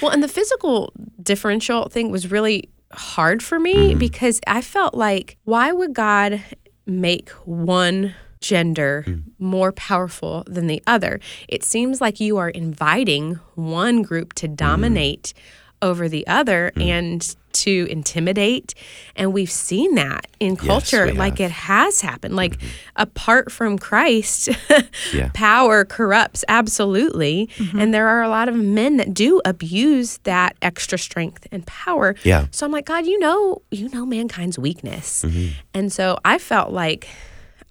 Well, 0.00 0.10
and 0.12 0.22
the 0.22 0.28
physical 0.28 0.92
differential 1.22 1.88
thing 1.88 2.10
was 2.10 2.30
really 2.30 2.68
hard 2.92 3.42
for 3.42 3.58
me 3.58 3.94
because 3.94 4.40
I 4.46 4.60
felt 4.60 4.94
like, 4.94 5.36
why 5.44 5.72
would 5.72 5.94
God 5.94 6.42
make 6.86 7.30
one 7.44 8.14
gender 8.40 9.02
hmm. 9.02 9.20
more 9.38 9.72
powerful 9.72 10.44
than 10.46 10.66
the 10.66 10.82
other? 10.86 11.20
It 11.48 11.62
seems 11.62 12.00
like 12.00 12.20
you 12.20 12.36
are 12.36 12.50
inviting 12.50 13.34
one 13.54 14.02
group 14.02 14.32
to 14.34 14.46
hmm. 14.46 14.54
dominate 14.54 15.34
over 15.82 16.08
the 16.08 16.26
other 16.26 16.72
hmm. 16.74 16.82
and 16.82 17.36
to 17.52 17.86
intimidate. 17.90 18.74
And 19.14 19.32
we've 19.32 19.50
seen 19.50 19.94
that 19.94 20.26
in 20.40 20.56
culture. 20.56 21.06
we 21.06 21.12
like 21.12 21.38
have. 21.38 21.50
it 21.50 21.52
has 21.52 22.00
happened. 22.02 22.36
Like 22.36 22.58
apart 22.96 23.50
from 23.50 23.78
Christ, 23.78 24.50
Yeah. 25.12 25.30
power 25.32 25.84
corrupts 25.84 26.44
absolutely. 26.48 27.48
Mm-hmm. 27.56 27.78
And 27.78 27.94
there 27.94 28.08
are 28.08 28.22
a 28.22 28.28
lot 28.28 28.48
of 28.48 28.56
men 28.56 28.98
that 28.98 29.14
do 29.14 29.40
abuse 29.44 30.18
that 30.24 30.56
extra 30.60 30.98
strength 30.98 31.46
and 31.50 31.66
power. 31.66 32.14
Yeah. 32.24 32.46
So 32.50 32.66
I'm 32.66 32.72
like, 32.72 32.86
God, 32.86 33.06
you 33.06 33.18
know, 33.18 33.62
you 33.70 33.88
know 33.88 34.04
mankind's 34.04 34.58
weakness. 34.58 35.24
Mm-hmm. 35.24 35.52
And 35.72 35.92
so 35.92 36.18
I 36.24 36.38
felt 36.38 36.72
like 36.72 37.08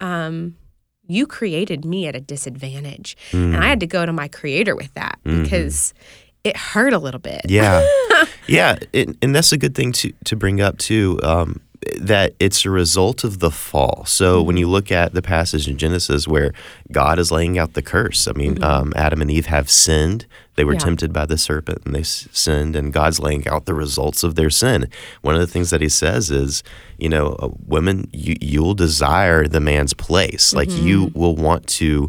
um 0.00 0.56
you 1.08 1.26
created 1.26 1.84
me 1.84 2.06
at 2.06 2.16
a 2.16 2.20
disadvantage. 2.20 3.16
And 3.32 3.56
I 3.56 3.68
had 3.68 3.80
to 3.80 3.86
go 3.86 4.04
to 4.04 4.12
my 4.12 4.28
creator 4.28 4.74
with 4.74 4.92
that 4.94 5.18
because 5.22 5.94
it 6.44 6.56
hurt 6.56 6.92
a 6.92 6.98
little 6.98 7.20
bit. 7.20 7.42
Yeah, 7.48 7.86
yeah, 8.48 8.76
it, 8.92 9.16
and 9.22 9.34
that's 9.34 9.52
a 9.52 9.58
good 9.58 9.74
thing 9.74 9.92
to 9.92 10.12
to 10.24 10.36
bring 10.36 10.60
up 10.60 10.78
too. 10.78 11.18
Um, 11.22 11.60
that 12.00 12.34
it's 12.40 12.64
a 12.64 12.70
result 12.70 13.24
of 13.24 13.38
the 13.38 13.50
fall. 13.50 14.04
So 14.06 14.42
when 14.42 14.56
you 14.56 14.68
look 14.68 14.90
at 14.92 15.12
the 15.14 15.22
passage 15.22 15.68
in 15.68 15.76
Genesis 15.78 16.26
where 16.26 16.52
God 16.92 17.18
is 17.18 17.30
laying 17.32 17.58
out 17.58 17.74
the 17.74 17.82
curse, 17.82 18.26
I 18.28 18.32
mean, 18.32 18.62
um, 18.62 18.92
Adam 18.96 19.20
and 19.22 19.30
Eve 19.30 19.46
have 19.46 19.70
sinned. 19.70 20.26
They 20.56 20.64
were 20.64 20.72
Yeah. 20.72 20.78
tempted 20.80 21.12
by 21.12 21.26
the 21.26 21.36
serpent 21.36 21.82
and 21.84 21.94
they 21.94 22.00
s- 22.00 22.28
sinned, 22.32 22.76
and 22.76 22.92
God's 22.92 23.20
laying 23.20 23.46
out 23.46 23.66
the 23.66 23.74
results 23.74 24.22
of 24.22 24.36
their 24.36 24.48
sin. 24.48 24.88
One 25.20 25.34
of 25.34 25.40
the 25.40 25.46
things 25.46 25.68
that 25.70 25.82
He 25.82 25.88
says 25.90 26.30
is, 26.30 26.62
you 26.98 27.08
know, 27.10 27.36
uh, 27.38 27.48
women, 27.66 28.08
you 28.12 28.36
you'll 28.40 28.74
desire 28.74 29.46
the 29.46 29.60
man's 29.60 29.92
place. 29.92 30.54
Like 30.54 30.70
you 30.70 31.10
will 31.14 31.36
want 31.36 31.66
to 31.80 32.08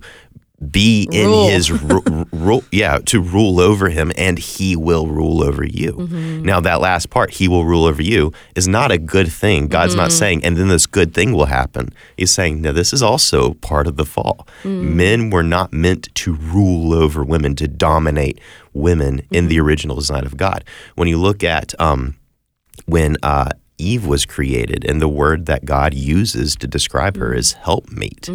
be 0.71 1.07
in 1.11 1.27
Rule. 1.27 1.47
his 1.49 1.71
ru- 1.83 2.25
ru- 2.31 2.63
yeah 2.71 2.97
to 3.05 3.21
rule 3.21 3.59
over 3.59 3.89
him 3.89 4.11
and 4.17 4.39
he 4.39 4.75
will 4.75 5.05
rule 5.07 5.43
over 5.43 5.63
you. 5.63 6.07
Now 6.43 6.59
that 6.61 6.81
last 6.81 7.11
part 7.11 7.29
he 7.31 7.47
will 7.47 7.63
rule 7.63 7.85
over 7.85 8.01
you 8.01 8.33
is 8.55 8.67
not 8.67 8.91
a 8.91 8.97
good 8.97 9.31
thing. 9.31 9.67
God's 9.67 9.93
not 9.93 10.11
saying 10.11 10.43
and 10.43 10.57
then 10.57 10.67
this 10.67 10.87
good 10.87 11.13
thing 11.13 11.33
will 11.33 11.45
happen. 11.45 11.89
He's 12.17 12.31
saying 12.31 12.61
no 12.61 12.71
this 12.71 12.91
is 12.91 13.03
also 13.03 13.53
part 13.55 13.85
of 13.85 13.97
the 13.97 14.05
fall. 14.05 14.47
Men 14.63 15.29
were 15.29 15.43
not 15.43 15.73
meant 15.73 16.09
to 16.15 16.33
rule 16.33 16.93
over 16.93 17.23
women 17.23 17.55
to 17.57 17.67
dominate 17.67 18.39
women 18.73 19.21
in 19.31 19.49
the 19.49 19.59
original 19.59 19.95
design 19.95 20.25
of 20.25 20.37
god. 20.37 20.63
When 20.95 21.07
you 21.07 21.19
look 21.19 21.43
at 21.43 21.79
um, 21.79 22.15
when 22.87 23.15
uh, 23.21 23.51
Eve 23.77 24.05
was 24.05 24.25
created, 24.25 24.85
and 24.85 25.01
the 25.01 25.07
word 25.07 25.45
that 25.45 25.65
God 25.65 25.93
uses 25.93 26.55
to 26.57 26.67
describe 26.67 27.17
her 27.17 27.33
is 27.33 27.53
helpmate. 27.53 28.29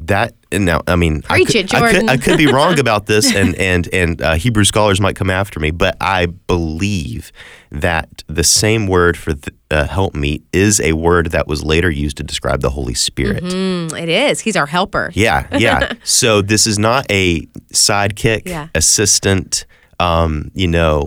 That 0.00 0.34
and 0.52 0.64
now, 0.64 0.82
I 0.86 0.94
mean, 0.94 1.22
I 1.28 1.42
could, 1.42 1.56
it, 1.56 1.74
I 1.74 1.92
could, 1.92 2.08
I 2.08 2.16
could 2.18 2.38
be 2.38 2.46
wrong 2.46 2.78
about 2.84 3.06
this, 3.06 3.34
and 3.34 3.56
and 3.56 3.88
and 3.92 4.22
uh, 4.22 4.34
Hebrew 4.34 4.62
scholars 4.62 5.00
might 5.00 5.16
come 5.16 5.28
after 5.28 5.58
me, 5.58 5.72
but 5.72 5.96
I 6.00 6.26
believe 6.26 7.32
that 7.72 8.22
the 8.28 8.44
same 8.44 8.86
word 8.86 9.16
for 9.16 9.34
th- 9.34 9.56
uh, 9.72 9.88
helpmeet 9.88 10.44
is 10.52 10.80
a 10.80 10.92
word 10.92 11.32
that 11.32 11.48
was 11.48 11.64
later 11.64 11.90
used 11.90 12.16
to 12.18 12.22
describe 12.22 12.60
the 12.60 12.70
Holy 12.70 12.94
Spirit. 12.94 13.42
Mm, 13.42 14.00
it 14.00 14.08
is. 14.08 14.38
He's 14.38 14.54
our 14.54 14.66
helper. 14.66 15.10
Yeah, 15.14 15.48
yeah. 15.58 15.92
so 16.04 16.42
this 16.42 16.68
is 16.68 16.78
not 16.78 17.04
a 17.10 17.40
sidekick, 17.72 18.42
Yeah. 18.46 18.68
assistant, 18.76 19.66
um, 19.98 20.52
you 20.54 20.68
know, 20.68 21.06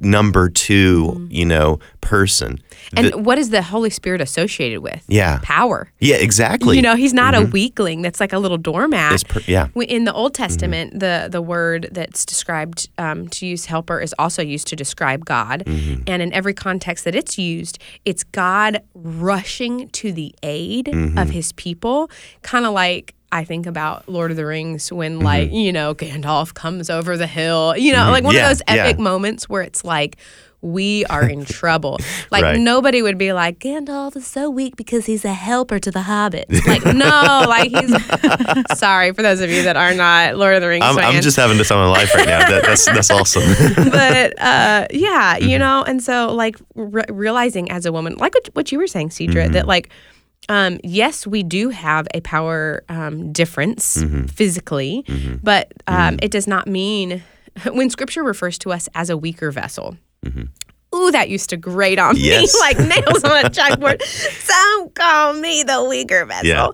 number 0.00 0.48
2 0.48 1.06
mm-hmm. 1.06 1.26
you 1.30 1.44
know, 1.44 1.78
person. 2.00 2.58
And 2.96 3.12
The- 3.12 3.18
what 3.18 3.38
is 3.38 3.50
the 3.50 3.62
Holy 3.62 3.90
Spirit 3.90 4.20
associated 4.20 4.80
with? 4.80 5.04
yeah, 5.08 5.40
Power. 5.42 5.90
yeah, 6.00 6.16
exactly. 6.16 6.76
You 6.76 6.82
know, 6.82 6.96
he's 6.96 7.14
not 7.14 7.34
a 7.34 7.38
mm-hmm. 7.38 7.50
weakling 7.50 8.02
that's 8.02 8.20
like 8.20 8.32
a 8.32 8.38
little 8.38 8.58
doormat. 8.58 9.26
Per- 9.28 9.40
yeah. 9.46 9.68
In 9.74 10.04
the 10.04 10.12
Old 10.12 10.32
mm-hmm. 10.32 10.42
Testament, 10.42 11.00
the 11.00 11.28
the 11.30 11.40
word 11.42 11.88
that's 11.92 12.24
described 12.24 12.88
um, 12.98 13.28
to 13.28 13.46
use 13.46 13.66
helper 13.66 14.00
is 14.00 14.14
also 14.18 14.42
used 14.42 14.66
to 14.68 14.76
describe 14.76 15.24
God, 15.24 15.62
and 15.66 16.22
in 16.22 16.32
every 16.32 16.54
context 16.54 17.04
that 17.04 17.14
it's 17.14 17.38
used, 17.38 17.78
it's 18.04 18.24
God 18.24 18.82
rushing 18.94 19.88
to 19.90 20.12
the 20.12 20.34
aid 20.42 20.88
of 20.88 21.30
His 21.30 21.52
people, 21.52 22.10
kind 22.42 22.66
of 22.66 22.72
like. 22.72 23.14
I 23.32 23.44
think 23.44 23.66
about 23.66 24.08
Lord 24.08 24.30
of 24.30 24.36
the 24.36 24.44
Rings 24.46 24.92
when, 24.92 25.20
like, 25.20 25.50
you 25.52 25.72
know, 25.72 25.94
Gandalf 25.94 26.52
comes 26.54 26.90
over 26.90 27.16
the 27.16 27.26
hill, 27.26 27.74
you 27.76 27.92
know, 27.92 28.10
like 28.10 28.24
one 28.24 28.34
Yeah, 28.34 28.50
of 28.50 28.58
those 28.58 28.62
yeah. 28.68 28.84
epic 28.84 28.98
moments 29.00 29.48
where 29.48 29.62
it's 29.62 29.84
like, 29.84 30.16
we 30.60 31.04
are 31.06 31.28
in 31.28 31.44
trouble. 31.58 31.98
Like, 32.30 32.44
Right. 32.44 32.58
nobody 32.60 33.02
would 33.02 33.18
be 33.18 33.32
like, 33.32 33.58
Gandalf 33.58 34.16
is 34.16 34.26
so 34.26 34.48
weak 34.48 34.76
because 34.76 35.06
he's 35.06 35.24
a 35.24 35.32
helper 35.34 35.78
to 35.80 35.90
the 35.90 36.00
hobbits. 36.00 36.64
Like, 36.66 36.84
no, 36.84 37.44
like 37.48 37.70
he's. 37.70 38.78
Sorry 38.78 39.12
for 39.12 39.22
those 39.22 39.40
of 39.40 39.50
you 39.50 39.62
that 39.64 39.76
are 39.76 39.92
not 39.94 40.36
Lord 40.36 40.54
of 40.54 40.60
the 40.62 40.68
Rings 40.68 40.84
I'm, 40.84 40.98
I'm 40.98 41.20
just 41.22 41.36
having 41.36 41.58
this 41.58 41.70
on 41.70 41.78
my 41.78 41.88
life 41.90 42.14
right 42.14 42.26
now. 42.26 42.38
That, 42.48 42.62
that's 42.64 42.84
that's 42.86 43.10
awesome. 43.10 43.42
but 43.90 44.38
uh, 44.40 44.86
yeah, 44.90 45.36
Mm-hmm. 45.38 45.48
you 45.48 45.58
know, 45.58 45.82
and 45.84 46.02
so 46.02 46.32
like 46.34 46.56
re- 46.74 47.04
realizing 47.10 47.70
as 47.70 47.84
a 47.86 47.92
woman, 47.92 48.14
like 48.16 48.34
what, 48.34 48.48
what 48.54 48.72
you 48.72 48.78
were 48.78 48.86
saying, 48.86 49.08
Cedra, 49.10 49.44
Mm-hmm. 49.44 49.52
that 49.54 49.66
like, 49.66 49.90
um, 50.48 50.78
yes, 50.82 51.26
we 51.26 51.42
do 51.42 51.68
have 51.70 52.06
a 52.14 52.20
power 52.20 52.84
um, 52.88 53.32
difference 53.32 53.98
Mm-hmm. 53.98 54.24
physically, 54.26 55.04
but 55.42 55.72
um, 55.86 56.18
it 56.22 56.30
does 56.30 56.46
not 56.46 56.66
mean 56.66 57.22
when 57.72 57.90
Scripture 57.90 58.22
refers 58.24 58.58
to 58.58 58.72
us 58.72 58.88
as 58.94 59.08
a 59.10 59.16
weaker 59.16 59.50
vessel. 59.50 59.96
Ooh, 60.94 61.10
that 61.10 61.30
used 61.30 61.48
to 61.50 61.56
grate 61.56 61.98
on 61.98 62.16
Mm-hmm. 62.16 62.24
Yes. 62.24 62.54
me 62.54 62.60
like 62.60 62.78
nails 62.78 63.24
on 63.24 63.46
a 63.46 63.50
chalkboard. 63.50 64.46
Don't 64.46 64.94
call 64.94 65.32
me 65.34 65.62
the 65.62 65.84
weaker 65.88 66.24
vessel. 66.26 66.46
Yeah. 66.46 66.68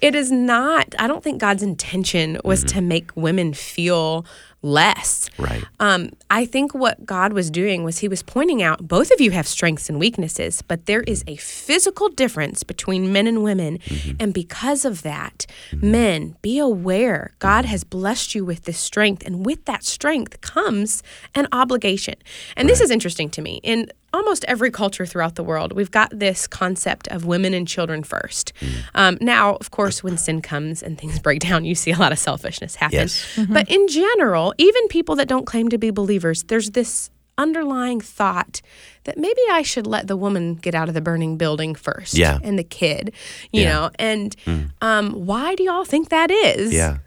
It 0.00 0.14
is 0.16 0.32
not, 0.32 0.94
I 0.98 1.06
don't 1.06 1.22
think 1.22 1.40
God's 1.40 1.62
intention 1.62 2.38
was 2.44 2.64
to 2.64 2.80
make 2.80 3.12
women 3.16 3.54
feel 3.54 4.26
less. 4.62 5.28
right. 5.38 5.64
Um, 5.80 6.10
I 6.30 6.46
think 6.46 6.74
what 6.74 7.04
God 7.04 7.32
was 7.32 7.50
doing 7.50 7.84
was 7.84 7.98
He 7.98 8.08
was 8.08 8.22
pointing 8.22 8.62
out 8.62 8.86
both 8.86 9.10
of 9.10 9.20
you 9.20 9.32
have 9.32 9.46
strengths 9.46 9.88
and 9.88 9.98
weaknesses, 9.98 10.62
but 10.62 10.86
there 10.86 11.02
is 11.02 11.24
a 11.26 11.36
physical 11.36 12.08
difference 12.08 12.62
between 12.62 13.12
men 13.12 13.26
and 13.26 13.42
women. 13.42 13.78
And 14.18 14.32
because 14.32 14.84
of 14.84 15.02
that, 15.02 15.46
men, 15.72 16.36
be 16.42 16.58
aware 16.58 17.32
God 17.38 17.64
has 17.64 17.84
blessed 17.84 18.34
you 18.34 18.44
with 18.44 18.64
this 18.64 18.78
strength. 18.78 19.22
And 19.26 19.44
with 19.44 19.64
that 19.64 19.84
strength 19.84 20.40
comes 20.40 21.02
an 21.34 21.48
obligation. 21.52 22.14
And 22.56 22.68
this 22.68 22.80
is 22.80 22.90
interesting 22.90 23.30
to 23.30 23.42
me. 23.42 23.60
In 23.62 23.90
almost 24.12 24.44
every 24.48 24.70
culture 24.70 25.06
throughout 25.06 25.34
the 25.36 25.42
world, 25.44 25.72
we've 25.72 25.90
got 25.90 26.10
this 26.18 26.46
concept 26.46 27.08
of 27.08 27.24
women 27.24 27.54
and 27.54 27.66
children 27.66 28.02
first. 28.02 28.52
Um, 28.94 29.18
now, 29.20 29.56
of 29.56 29.70
course, 29.70 30.02
when 30.04 30.16
sin 30.18 30.42
comes 30.42 30.82
and 30.82 30.98
things 30.98 31.18
break 31.26 31.40
down, 31.40 31.64
you 31.64 31.74
see 31.74 31.90
a 31.92 31.96
lot 31.98 32.12
of 32.12 32.18
selfishness 32.18 32.74
happen. 32.76 32.98
Yes. 32.98 33.38
But 33.48 33.70
in 33.70 33.88
general, 33.88 34.54
even 34.58 34.88
people 34.88 35.16
that 35.16 35.28
don't 35.28 35.46
claim 35.46 35.68
to 35.70 35.78
be 35.78 35.90
believers, 35.90 36.42
there's 36.44 36.72
this 36.72 37.10
underlying 37.38 38.00
thought 38.00 38.60
that 39.04 39.16
maybe 39.16 39.40
I 39.50 39.62
should 39.62 39.86
let 39.86 40.06
the 40.06 40.16
woman 40.16 40.54
get 40.56 40.74
out 40.74 40.88
of 40.88 40.94
the 40.94 41.00
burning 41.00 41.38
building 41.38 41.74
first 41.74 42.12
Yeah. 42.14 42.38
and 42.42 42.58
the 42.58 42.62
kid, 42.64 43.12
you 43.52 43.62
Yeah. 43.62 43.72
know. 43.72 43.90
And 43.98 44.36
um, 44.82 45.12
why 45.26 45.54
do 45.54 45.62
y'all 45.64 45.84
think 45.86 46.10
that 46.10 46.30
is? 46.30 46.72
Yeah. 46.74 46.98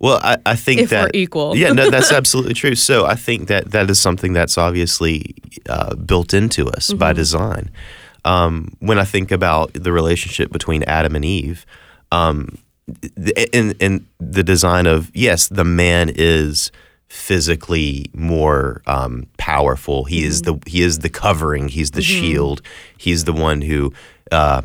Well, 0.00 0.20
I, 0.22 0.36
I 0.46 0.54
think 0.56 0.80
If 0.80 0.90
we're 0.92 1.04
that 1.06 1.14
equal. 1.14 1.56
yeah, 1.56 1.72
no, 1.72 1.90
that's 1.90 2.12
absolutely 2.20 2.54
true. 2.54 2.74
So 2.76 3.04
I 3.06 3.14
think 3.16 3.48
that 3.48 3.72
that 3.72 3.90
is 3.90 3.98
something 4.00 4.32
that's 4.32 4.56
obviously 4.58 5.34
uh, 5.68 5.94
built 5.96 6.32
into 6.34 6.68
us 6.68 6.92
by 6.92 7.10
Mm-hmm. 7.10 7.16
design. 7.16 7.70
Um, 8.24 8.72
when 8.80 8.98
I 8.98 9.04
think 9.04 9.30
about 9.32 9.72
the 9.72 9.90
relationship 9.92 10.52
between 10.52 10.82
Adam 10.84 11.16
and 11.16 11.24
Eve, 11.24 11.64
um, 12.12 12.58
in 13.52 13.72
in 13.80 14.06
the 14.18 14.42
design 14.42 14.86
of 14.86 15.10
yes, 15.14 15.48
the 15.48 15.64
man 15.64 16.10
is 16.14 16.70
physically 17.08 18.06
more 18.14 18.82
um, 18.86 19.26
powerful. 19.36 20.04
He 20.04 20.24
is 20.24 20.42
Mm-hmm. 20.42 20.58
the 20.64 20.70
he 20.70 20.82
is 20.82 20.98
the 21.00 21.08
covering. 21.08 21.68
He's 21.68 21.90
the 21.92 22.02
shield. 22.02 22.62
He's 22.96 23.24
the 23.24 23.32
one 23.32 23.62
who. 23.62 23.92
Uh, 24.30 24.62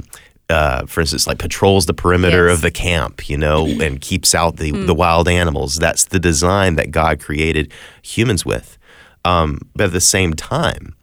uh, 0.50 0.86
for 0.86 1.02
instance, 1.02 1.26
like 1.28 1.40
patrols 1.40 1.86
the 1.86 1.94
perimeter 1.94 2.48
Yes. 2.48 2.56
of 2.58 2.62
the 2.62 2.72
camp, 2.72 3.30
you 3.30 3.38
know, 3.38 3.66
and 3.82 4.02
keeps 4.02 4.36
out 4.36 4.58
the, 4.58 4.72
the 4.72 4.94
wild 4.94 5.28
animals. 5.28 5.76
That's 5.78 6.06
the 6.06 6.20
design 6.20 6.76
that 6.76 6.92
God 6.92 7.20
created 7.20 7.72
humans 8.02 8.46
with. 8.46 8.78
Um, 9.26 9.60
but 9.76 9.86
at 9.86 9.92
the 9.94 10.02
same 10.02 10.34
time, 10.34 10.96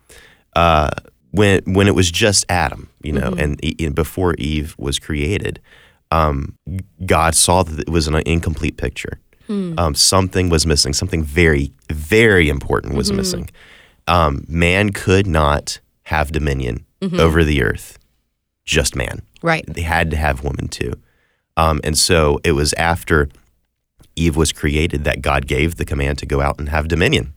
uh, 0.56 0.90
when 1.32 1.60
when 1.64 1.86
it 1.86 1.94
was 1.94 2.10
just 2.10 2.44
Adam, 2.48 2.90
you 3.02 3.12
know, 3.12 3.32
and, 3.38 3.64
e- 3.64 3.76
and 3.78 3.94
before 3.94 4.34
Eve 4.34 4.74
was 4.78 4.98
created, 4.98 5.60
um, 6.10 6.56
God 7.06 7.34
saw 7.34 7.62
that 7.62 7.78
it 7.80 7.88
was 7.88 8.08
an 8.08 8.16
incomplete 8.26 8.76
picture. 8.76 9.20
Um, 9.48 9.96
something 9.96 10.48
was 10.48 10.64
missing. 10.64 10.92
Something 10.92 11.24
very, 11.24 11.72
very 11.90 12.48
important 12.48 12.94
was 12.94 13.10
missing. 13.12 13.50
Um, 14.06 14.44
man 14.48 14.90
could 14.90 15.26
not 15.26 15.80
have 16.04 16.30
dominion 16.30 16.84
over 17.18 17.42
the 17.42 17.60
earth, 17.62 17.98
just 18.64 18.94
man 18.94 19.22
Right. 19.42 19.64
they 19.66 19.82
had 19.82 20.10
to 20.10 20.16
have 20.16 20.44
woman 20.44 20.68
too. 20.68 20.92
Um, 21.56 21.80
and 21.84 21.96
so 21.98 22.40
it 22.44 22.52
was 22.52 22.72
after 22.74 23.28
Eve 24.16 24.36
was 24.36 24.52
created 24.52 25.04
that 25.04 25.22
God 25.22 25.46
gave 25.46 25.76
the 25.76 25.84
command 25.84 26.18
to 26.18 26.26
go 26.26 26.40
out 26.40 26.58
and 26.58 26.68
have 26.68 26.88
dominion. 26.88 27.32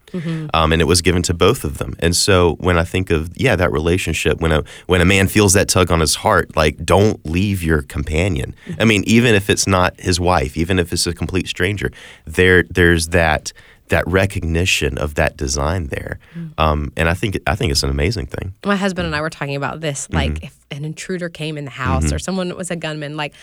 Um, 0.54 0.72
and 0.72 0.80
it 0.80 0.86
was 0.86 1.02
given 1.02 1.24
to 1.24 1.34
both 1.34 1.64
of 1.64 1.80
them. 1.80 1.96
And 1.98 2.16
so 2.16 2.54
when 2.60 2.78
I 2.78 2.84
think 2.84 3.10
of 3.10 3.32
yeah 3.36 3.56
that 3.56 3.72
relationship, 3.72 4.40
when 4.42 4.52
a 4.52 4.64
when 4.86 5.02
a 5.02 5.06
man 5.06 5.28
feels 5.28 5.54
that 5.54 5.68
tug 5.68 5.92
on 5.92 6.02
his 6.02 6.16
heart, 6.16 6.56
like 6.56 6.86
don't 6.86 7.26
leave 7.26 7.64
your 7.64 7.82
companion. 7.82 8.54
I 8.80 8.86
mean, 8.86 9.04
even 9.08 9.34
if 9.34 9.50
it's 9.50 9.66
not 9.66 10.00
his 10.00 10.20
wife, 10.20 10.56
even 10.56 10.78
if 10.78 10.94
it's 10.94 11.08
a 11.08 11.14
complete 11.14 11.48
stranger, 11.48 11.92
there 12.26 12.64
there's 12.70 13.08
that 13.08 13.54
that 13.90 14.08
recognition 14.08 14.98
of 14.98 15.16
that 15.16 15.38
design 15.38 15.88
there. 15.88 16.20
Um, 16.58 16.92
and 16.98 17.10
I 17.10 17.14
think 17.14 17.38
I 17.48 17.56
think 17.56 17.72
it's 17.72 17.84
an 17.84 17.90
amazing 17.90 18.28
thing. 18.28 18.54
My 18.66 18.76
husband 18.76 19.06
and 19.06 19.16
I 19.16 19.22
were 19.22 19.30
talking 19.30 19.56
about 19.56 19.82
this. 19.82 20.08
Like, 20.12 20.32
Mm-hmm. 20.34 20.46
if 20.46 20.66
an 20.72 20.86
intruder 20.86 21.30
came 21.30 21.58
in 21.58 21.66
the 21.66 21.72
house 21.72 22.12
or 22.12 22.18
someone 22.20 22.56
was 22.56 22.72
a 22.72 22.76
gunman, 22.76 23.16
like, 23.18 23.34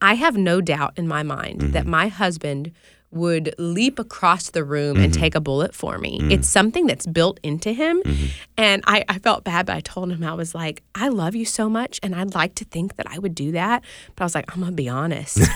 I 0.00 0.14
have 0.14 0.36
no 0.36 0.60
doubt 0.60 0.92
in 0.96 1.08
my 1.08 1.22
mind 1.22 1.60
Mm-hmm. 1.60 1.72
that 1.72 1.86
my 1.86 2.08
husband 2.08 2.72
would 3.10 3.54
leap 3.58 3.98
across 3.98 4.50
the 4.50 4.64
room 4.64 4.96
and 4.96 5.12
mm-hmm. 5.12 5.20
take 5.20 5.34
a 5.34 5.40
bullet 5.40 5.74
for 5.74 5.98
me. 5.98 6.20
Mm. 6.20 6.32
It's 6.32 6.48
something 6.48 6.86
that's 6.86 7.06
built 7.06 7.40
into 7.42 7.72
him. 7.72 8.02
Mm-hmm. 8.02 8.26
And 8.58 8.82
I, 8.86 9.04
I 9.08 9.18
felt 9.18 9.44
bad, 9.44 9.66
but 9.66 9.76
I 9.76 9.80
told 9.80 10.10
him, 10.10 10.22
I 10.22 10.34
was 10.34 10.54
like, 10.54 10.82
I 10.94 11.08
love 11.08 11.34
you 11.34 11.44
so 11.44 11.68
much. 11.68 12.00
And 12.02 12.14
I'd 12.14 12.34
like 12.34 12.54
to 12.56 12.64
think 12.64 12.96
that 12.96 13.06
I 13.08 13.18
would 13.18 13.34
do 13.34 13.52
that. 13.52 13.82
But 14.14 14.24
I 14.24 14.26
was 14.26 14.34
like, 14.34 14.52
I'm 14.52 14.60
going 14.60 14.72
to 14.72 14.76
be 14.76 14.88
honest. 14.88 15.38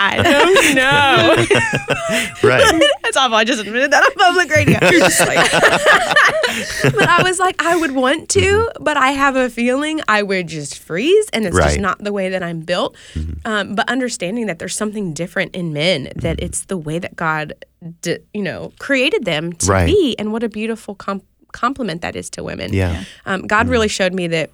I 0.00 0.22
don't 0.22 0.74
know. 0.74 1.46
Right. 2.42 2.80
That's 3.02 3.16
awful. 3.16 3.36
I 3.36 3.44
just 3.44 3.60
admitted 3.60 3.92
that 3.92 4.02
on 4.02 4.12
public 4.14 4.50
radio. 4.50 4.78
You're 4.90 5.00
just 5.00 5.20
like, 5.20 5.50
but 6.94 7.08
I 7.08 7.22
was 7.22 7.38
like, 7.38 7.62
I 7.62 7.76
would 7.76 7.92
want 7.92 8.28
to, 8.30 8.40
mm-hmm. 8.40 8.84
but 8.84 8.96
I 8.96 9.10
have 9.10 9.36
a 9.36 9.50
feeling 9.50 10.00
I 10.08 10.22
would 10.22 10.48
just 10.48 10.78
freeze, 10.78 11.28
and 11.32 11.44
it's 11.44 11.56
just 11.56 11.78
not 11.78 12.02
the 12.02 12.12
way 12.12 12.30
that 12.30 12.42
I'm 12.42 12.60
built. 12.60 12.96
Um, 13.44 13.74
but 13.74 13.88
understanding 13.88 14.46
that 14.46 14.58
there's 14.58 14.76
something 14.76 15.12
different 15.12 15.54
in 15.54 15.72
men, 15.72 16.12
that 16.16 16.40
it's 16.40 16.64
the 16.64 16.76
way 16.76 16.89
that 16.98 17.16
God, 17.16 17.52
d- 18.02 18.18
you 18.34 18.42
know, 18.42 18.72
created 18.78 19.24
them 19.24 19.52
to 19.54 19.70
Right. 19.70 19.86
be, 19.86 20.14
and 20.18 20.32
what 20.32 20.42
a 20.42 20.48
beautiful 20.48 20.94
com- 20.94 21.22
compliment 21.52 22.02
that 22.02 22.16
is 22.16 22.30
to 22.30 22.42
women. 22.44 22.72
Yeah. 22.72 23.04
Um, 23.26 23.46
God 23.46 23.68
really 23.68 23.88
showed 23.88 24.12
me 24.14 24.26
that 24.28 24.50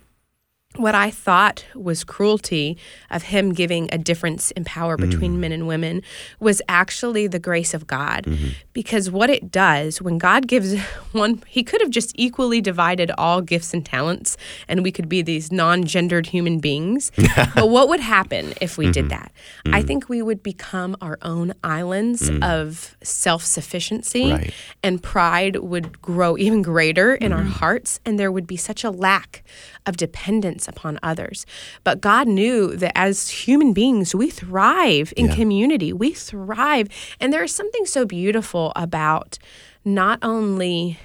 what 0.77 0.95
I 0.95 1.11
thought 1.11 1.65
was 1.75 2.05
cruelty 2.05 2.79
of 3.11 3.25
him 3.25 3.53
giving 3.53 3.89
a 3.93 3.99
difference 3.99 4.51
in 4.53 4.65
power 4.65 4.97
mm. 4.97 5.09
between 5.09 5.41
men 5.41 5.53
and 5.53 5.67
women 5.67 6.03
was 6.41 6.63
actually 6.69 7.27
the 7.27 7.39
grace 7.39 7.75
of 7.75 7.87
God. 7.87 8.25
Mm-hmm. 8.25 8.49
Because 8.73 9.11
what 9.11 9.31
it 9.31 9.51
does, 9.51 10.03
when 10.03 10.19
God 10.19 10.47
gives 10.47 10.79
one, 11.13 11.43
he 11.47 11.63
could 11.63 11.81
have 11.81 11.91
just 11.91 12.13
equally 12.15 12.61
divided 12.61 13.11
all 13.19 13.41
gifts 13.41 13.73
and 13.75 13.85
talents 13.85 14.37
and 14.69 14.83
we 14.83 14.93
could 14.93 15.09
be 15.09 15.23
these 15.23 15.51
non 15.51 15.85
gendered 15.85 16.27
human 16.27 16.59
beings. 16.59 17.11
but 17.55 17.71
what 17.71 17.89
would 17.89 18.01
happen 18.01 18.55
if 18.61 18.79
we 18.79 18.91
did 18.91 19.07
mm-hmm. 19.07 19.09
that? 19.09 19.33
I 19.67 19.83
mm. 19.83 19.87
think 19.87 20.09
we 20.09 20.23
would 20.23 20.43
become 20.43 20.97
our 21.01 21.19
own 21.23 21.53
islands 21.65 22.31
mm. 22.31 22.45
of 22.45 22.97
self 23.03 23.45
sufficiency 23.45 24.27
Right. 24.33 24.55
and 24.83 25.03
pride 25.03 25.57
would 25.57 26.01
grow 26.01 26.37
even 26.37 26.63
greater 26.63 27.15
in 27.15 27.33
our 27.33 27.43
hearts 27.43 28.01
and 28.05 28.19
there 28.19 28.33
would 28.33 28.47
be 28.47 28.57
such 28.57 28.85
a 28.85 28.91
lack 28.91 29.45
of 29.87 29.97
dependence 29.97 30.66
upon 30.69 30.99
others 31.03 31.47
but 31.85 32.01
god 32.01 32.27
knew 32.29 32.77
that 32.77 32.93
as 32.97 33.29
human 33.29 33.73
beings 33.73 34.15
we 34.15 34.31
thrive 34.31 35.13
in 35.17 35.29
community 35.35 35.93
we 35.93 36.13
thrive 36.13 36.89
and 37.21 37.33
there 37.33 37.43
is 37.45 37.53
something 37.53 37.85
so 37.87 38.05
beautiful 38.05 38.73
about 38.77 39.39
not 39.85 40.19
only 40.23 40.99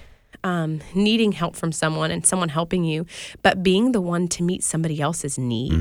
um, 0.43 0.81
needing 0.95 1.33
help 1.33 1.55
from 1.55 1.71
someone 1.71 2.09
and 2.09 2.25
someone 2.25 2.49
helping 2.49 2.83
you, 2.83 3.05
but 3.43 3.61
being 3.61 3.91
the 3.91 4.01
one 4.01 4.27
to 4.29 4.43
meet 4.43 4.63
somebody 4.63 4.99
else's 4.99 5.37
need. 5.37 5.71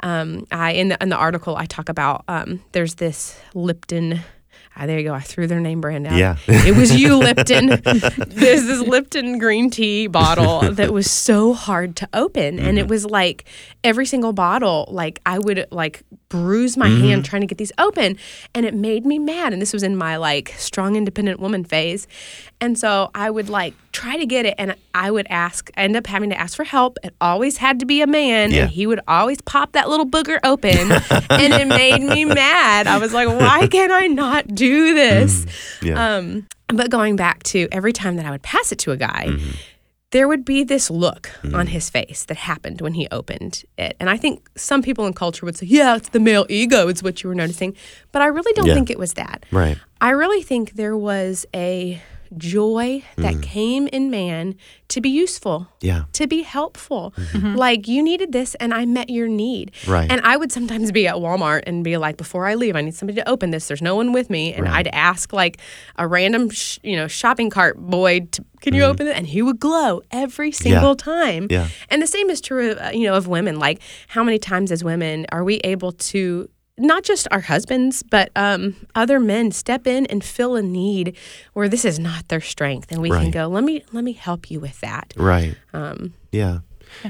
Um, 0.00 0.46
I 0.52 0.72
in 0.72 0.88
the 0.90 1.02
in 1.02 1.08
the 1.08 1.16
article 1.16 1.56
I 1.56 1.66
talk 1.66 1.88
about 1.88 2.24
um, 2.28 2.62
there's 2.72 2.96
this 2.96 3.38
Lipton. 3.54 4.20
Ah, 4.78 4.84
there 4.84 4.98
you 4.98 5.04
go. 5.04 5.14
I 5.14 5.20
threw 5.20 5.46
their 5.46 5.60
name 5.60 5.80
brand 5.80 6.06
out. 6.06 6.18
Yeah. 6.18 6.36
it 6.46 6.76
was 6.76 6.94
you, 6.94 7.16
Lipton. 7.16 7.68
There's 7.86 8.66
this 8.66 8.86
Lipton 8.86 9.38
green 9.38 9.70
tea 9.70 10.06
bottle 10.06 10.60
that 10.72 10.92
was 10.92 11.10
so 11.10 11.54
hard 11.54 11.96
to 11.96 12.08
open, 12.12 12.58
and 12.58 12.78
it 12.78 12.86
was 12.86 13.06
like 13.06 13.44
every 13.82 14.04
single 14.04 14.34
bottle, 14.34 14.86
like 14.90 15.20
I 15.24 15.38
would 15.38 15.66
like 15.70 16.02
bruise 16.28 16.76
my 16.76 16.88
hand 16.88 17.24
trying 17.24 17.40
to 17.40 17.46
get 17.46 17.56
these 17.56 17.72
open, 17.78 18.18
and 18.54 18.66
it 18.66 18.74
made 18.74 19.06
me 19.06 19.18
mad. 19.18 19.54
And 19.54 19.62
this 19.62 19.72
was 19.72 19.82
in 19.82 19.96
my 19.96 20.16
like 20.16 20.54
strong, 20.58 20.94
independent 20.94 21.40
woman 21.40 21.64
phase, 21.64 22.06
and 22.60 22.78
so 22.78 23.10
I 23.14 23.30
would 23.30 23.48
like 23.48 23.74
try 23.92 24.16
to 24.16 24.26
get 24.26 24.44
it, 24.46 24.54
and 24.58 24.74
I 24.94 25.10
would 25.10 25.26
ask, 25.30 25.70
end 25.76 25.96
up 25.96 26.06
having 26.06 26.30
to 26.30 26.38
ask 26.38 26.54
for 26.56 26.64
help. 26.64 26.98
It 27.02 27.14
always 27.20 27.56
had 27.56 27.80
to 27.80 27.86
be 27.86 28.02
a 28.02 28.06
man, 28.06 28.50
Yeah. 28.50 28.62
and 28.62 28.70
he 28.70 28.86
would 28.86 29.00
always 29.08 29.40
pop 29.40 29.72
that 29.72 29.88
little 29.88 30.06
booger 30.06 30.38
open, 30.44 30.70
and 31.30 31.52
it 31.54 31.66
made 31.68 32.02
me 32.02 32.24
mad. 32.24 32.86
I 32.86 32.98
was 32.98 33.12
like, 33.14 33.28
why 33.28 33.66
can 33.68 33.90
I 33.90 34.06
not 34.06 34.54
do 34.54 34.94
this? 34.94 35.44
Mm, 35.80 35.86
yeah. 35.86 36.16
Um, 36.16 36.46
but 36.68 36.90
going 36.90 37.16
back 37.16 37.42
to 37.44 37.68
every 37.72 37.92
time 37.92 38.16
that 38.16 38.26
I 38.26 38.30
would 38.30 38.42
pass 38.42 38.72
it 38.72 38.78
to 38.80 38.92
a 38.92 38.96
guy, 38.96 39.26
mm-hmm. 39.28 39.50
there 40.10 40.26
would 40.28 40.44
be 40.44 40.64
this 40.64 40.90
look 40.90 41.30
mm. 41.42 41.54
on 41.54 41.68
his 41.68 41.88
face 41.88 42.24
that 42.24 42.36
happened 42.36 42.80
when 42.80 42.94
he 42.94 43.06
opened 43.12 43.64
it. 43.78 43.96
And 44.00 44.10
I 44.10 44.16
think 44.16 44.48
some 44.56 44.82
people 44.82 45.06
in 45.06 45.12
culture 45.12 45.46
would 45.46 45.56
say, 45.56 45.66
yeah, 45.66 45.96
it's 45.96 46.08
the 46.08 46.20
male 46.20 46.44
ego, 46.48 46.88
it's 46.88 47.02
what 47.02 47.22
you 47.22 47.28
were 47.28 47.34
noticing. 47.34 47.74
But 48.12 48.22
I 48.22 48.26
really 48.26 48.52
don't 48.54 48.66
Yeah. 48.66 48.74
think 48.74 48.90
it 48.90 48.98
was 48.98 49.14
that. 49.14 49.46
right. 49.52 49.78
I 50.00 50.10
really 50.10 50.42
think 50.42 50.72
there 50.72 50.96
was 50.96 51.46
a 51.54 52.02
joy 52.36 53.02
that 53.16 53.34
mm. 53.34 53.42
came 53.42 53.86
in 53.88 54.10
man 54.10 54.54
to 54.88 55.00
be 55.00 55.08
useful 55.08 55.68
Yeah. 55.80 56.04
to 56.12 56.26
be 56.26 56.42
helpful. 56.42 57.12
Mm-hmm. 57.16 57.36
Mm-hmm. 57.36 57.56
Like 57.56 57.88
you 57.88 58.02
needed 58.02 58.32
this 58.32 58.54
and 58.56 58.72
I 58.72 58.86
met 58.86 59.10
your 59.10 59.28
need. 59.28 59.72
Right. 59.86 60.10
And 60.10 60.20
I 60.22 60.36
would 60.36 60.52
sometimes 60.52 60.92
be 60.92 61.06
at 61.06 61.16
Walmart 61.16 61.62
and 61.66 61.82
be 61.84 61.96
like, 61.96 62.16
before 62.16 62.46
I 62.46 62.54
leave, 62.54 62.76
I 62.76 62.80
need 62.82 62.94
somebody 62.94 63.20
to 63.20 63.28
open 63.28 63.50
this. 63.50 63.68
There's 63.68 63.82
no 63.82 63.94
one 63.94 64.12
with 64.12 64.30
me. 64.30 64.52
And 64.54 64.68
I'd 64.68 64.88
ask 64.88 65.32
like 65.32 65.58
a 65.96 66.06
random, 66.06 66.50
sh- 66.50 66.78
you 66.82 66.96
know, 66.96 67.08
shopping 67.08 67.50
cart 67.50 67.78
boy, 67.78 68.20
to, 68.32 68.44
can 68.60 68.74
you 68.74 68.82
mm-hmm. 68.82 68.90
open 68.90 69.06
it? 69.08 69.16
And 69.16 69.26
he 69.26 69.42
would 69.42 69.60
glow 69.60 70.02
every 70.10 70.52
single 70.52 70.96
time. 70.96 71.48
Yeah. 71.50 71.68
And 71.90 72.00
the 72.00 72.06
same 72.06 72.30
is 72.30 72.40
true, 72.40 72.72
uh, 72.72 72.90
you 72.92 73.04
know, 73.04 73.14
of 73.14 73.26
women. 73.26 73.58
Like 73.58 73.80
how 74.08 74.22
many 74.22 74.38
times 74.38 74.72
as 74.72 74.82
women 74.82 75.26
are 75.30 75.44
we 75.44 75.56
able 75.58 75.92
to 75.92 76.48
not 76.78 77.02
just 77.04 77.26
our 77.30 77.40
husbands, 77.40 78.02
but 78.02 78.30
um, 78.36 78.76
other 78.94 79.18
men 79.20 79.50
step 79.52 79.86
in 79.86 80.06
and 80.06 80.22
fill 80.22 80.56
a 80.56 80.62
need 80.62 81.16
where 81.54 81.68
this 81.68 81.84
is 81.84 81.98
not 81.98 82.28
their 82.28 82.40
strength, 82.40 82.92
and 82.92 83.00
we 83.00 83.10
can 83.10 83.30
go, 83.30 83.46
let 83.48 83.64
me 83.64 83.82
let 83.92 84.04
me 84.04 84.12
help 84.12 84.50
you 84.50 84.60
with 84.60 84.80
that. 84.80 85.12
Right. 85.16 85.54
Um, 85.72 86.14
Yeah. 86.32 86.58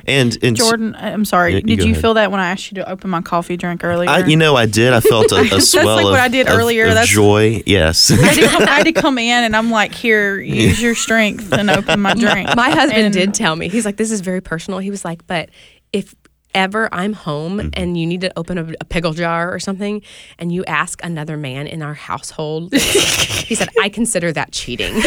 And 0.07 0.37
and 0.43 0.57
Jordan, 0.57 0.97
I'm 0.99 1.25
sorry. 1.27 1.53
Yeah, 1.53 1.57
you 1.59 1.77
did 1.77 1.85
you 1.85 1.91
ahead. 1.93 2.01
feel 2.01 2.15
that 2.15 2.31
when 2.31 2.41
I 2.41 2.51
asked 2.51 2.71
you 2.73 2.77
to 2.77 2.91
open 2.91 3.11
my 3.11 3.21
coffee 3.21 3.57
drink 3.59 3.85
earlier? 3.85 4.09
I, 4.09 4.25
you 4.25 4.35
know, 4.37 4.57
I 4.57 4.65
did. 4.67 4.93
I 4.95 5.01
felt 5.01 5.31
a, 5.33 5.37
a 5.37 5.45
That's 5.49 5.71
swell 5.71 5.85
like 5.97 6.05
of, 6.07 6.11
what 6.13 6.19
I 6.21 6.29
did 6.29 6.49
of- 6.49 6.59
earlier. 6.59 6.85
of 6.87 6.91
That's- 6.95 7.09
joy. 7.09 7.63
Yes. 7.67 8.11
I, 8.11 8.17
had 8.17 8.35
to 8.37 8.49
come, 8.49 8.63
I 8.63 8.71
had 8.71 8.87
to 8.87 8.93
come 8.93 9.19
in 9.19 9.45
and 9.45 9.55
I'm 9.55 9.71
like, 9.71 9.93
here, 9.95 10.41
use 10.41 10.81
your 10.83 10.95
strength 10.95 11.53
and 11.53 11.69
open 11.71 12.01
my 12.01 12.15
drink. 12.19 12.57
My 12.57 12.71
husband 12.71 13.05
And- 13.05 13.15
did 13.15 13.35
tell 13.35 13.55
me. 13.55 13.69
He's 13.69 13.85
like, 13.85 13.97
this 13.99 14.11
is 14.11 14.23
very 14.23 14.41
personal. 14.41 14.81
He 14.81 14.91
was 14.91 15.05
like, 15.05 15.27
but 15.27 15.51
if 15.93 16.15
ever 16.57 16.89
I'm 16.93 17.13
home 17.13 17.37
Mm-hmm. 17.59 17.69
and 17.75 17.97
you 17.99 18.07
need 18.07 18.23
to 18.23 18.33
open 18.37 18.59
a, 18.59 18.73
a 18.81 18.85
pickle 18.85 19.13
jar 19.13 19.53
or 19.55 19.59
something, 19.61 20.03
and 20.39 20.51
you 20.53 20.65
ask 20.65 21.01
another 21.05 21.37
man 21.37 21.67
in 21.69 21.81
our 21.83 21.95
household, 21.95 22.73
he 22.75 23.55
said, 23.55 23.69
I 23.81 23.89
consider 23.89 24.33
that 24.33 24.51
cheating. 24.53 24.93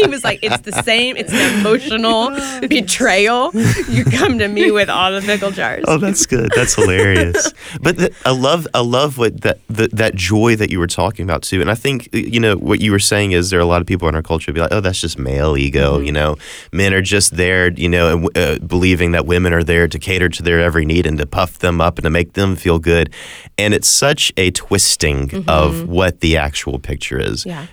he 0.00 0.06
was 0.08 0.24
like, 0.24 0.40
it's 0.42 0.60
the 0.62 0.72
same. 0.84 1.16
It's 1.16 1.32
an 1.32 1.60
emotional 1.60 2.30
betrayal. 2.68 3.50
You 3.88 4.04
come 4.04 4.38
to 4.38 4.48
me 4.48 4.70
with 4.70 4.88
all 4.88 5.12
the 5.12 5.20
pickle 5.20 5.50
jars. 5.50 5.84
Oh, 5.86 5.98
that's 5.98 6.26
good. 6.26 6.50
That's 6.56 6.74
hilarious. 6.74 7.52
but 7.80 7.98
th- 7.98 8.12
I 8.24 8.30
love, 8.32 8.66
I 8.74 8.80
love 8.80 9.18
what 9.18 9.42
that 9.42 9.60
the, 9.68 9.88
that 9.88 10.14
joy 10.14 10.56
that 10.56 10.70
you 10.70 10.78
were 10.78 10.86
talking 10.86 11.24
about 11.24 11.42
too. 11.42 11.60
And 11.60 11.70
I 11.70 11.74
think 11.74 12.08
you 12.12 12.40
know 12.40 12.56
what 12.56 12.80
you 12.80 12.90
were 12.92 12.98
saying 12.98 13.32
is 13.32 13.50
there 13.50 13.58
are 13.58 13.62
a 13.62 13.66
lot 13.66 13.80
of 13.80 13.86
people 13.86 14.08
in 14.08 14.14
our 14.14 14.22
culture 14.22 14.52
be 14.52 14.60
like, 14.60 14.72
oh, 14.72 14.80
that's 14.80 15.00
just 15.00 15.18
male 15.18 15.56
ego. 15.56 15.98
You 15.98 16.12
know, 16.12 16.36
men 16.72 16.92
are 16.94 17.02
just 17.02 17.36
there, 17.36 17.70
you 17.72 17.88
know, 17.88 18.08
and, 18.16 18.36
uh, 18.38 18.58
believing 18.66 19.12
that 19.12 19.26
women 19.26 19.52
are 19.52 19.62
there 19.64 19.86
to 19.88 19.98
cater 19.98 20.21
to 20.28 20.42
their 20.42 20.60
every 20.60 20.84
need 20.84 21.06
and 21.06 21.18
to 21.18 21.26
puff 21.26 21.58
them 21.58 21.80
up 21.80 21.98
and 21.98 22.04
to 22.04 22.10
make 22.10 22.34
them 22.34 22.56
feel 22.56 22.78
good. 22.78 23.12
And 23.58 23.74
it's 23.74 23.88
such 23.88 24.32
a 24.36 24.50
twisting 24.50 25.28
mm-hmm. 25.28 25.48
of 25.48 25.88
what 25.88 26.20
the 26.20 26.36
actual 26.36 26.78
picture 26.78 27.18
is. 27.18 27.46
Yeah. 27.46 27.66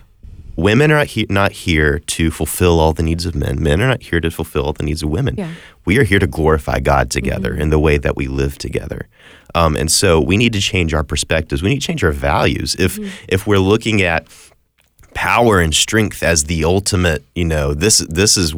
Women 0.56 0.92
are 0.92 1.06
he- 1.06 1.26
not 1.30 1.54
here 1.54 2.00
to 2.00 2.32
fulfill 2.32 2.82
all 2.82 2.92
the 2.92 3.04
needs 3.04 3.26
of 3.26 3.34
men. 3.34 3.64
Men 3.64 3.82
are 3.82 3.88
not 3.88 4.04
here 4.04 4.20
to 4.20 4.30
fulfill 4.30 4.66
all 4.66 4.74
the 4.74 4.84
needs 4.84 5.02
of 5.02 5.10
women. 5.10 5.36
Yeah. 5.38 5.54
We 5.86 5.98
are 5.98 6.04
here 6.04 6.20
to 6.20 6.28
glorify 6.28 6.80
God 6.80 7.10
together 7.10 7.52
mm-hmm. 7.52 7.62
in 7.62 7.70
the 7.70 7.80
way 7.80 7.98
that 7.98 8.18
we 8.18 8.28
live 8.28 8.58
together. 8.58 9.08
Um, 9.56 9.76
and 9.76 9.92
so 9.92 10.20
we 10.20 10.38
need 10.38 10.54
to 10.54 10.60
change 10.60 10.94
our 10.94 11.04
perspectives. 11.04 11.64
We 11.64 11.70
need 11.70 11.82
to 11.82 11.88
change 11.88 12.04
our 12.04 12.12
values. 12.12 12.76
If 12.78 12.98
mm-hmm. 12.98 13.10
if 13.28 13.48
we're 13.48 13.60
looking 13.60 14.02
at 14.02 14.28
power 15.14 15.60
and 15.60 15.74
strength 15.74 16.22
as 16.22 16.44
the 16.44 16.64
ultimate, 16.64 17.24
you 17.36 17.46
know, 17.46 17.74
this 17.74 18.00
this 18.00 18.38
is 18.38 18.54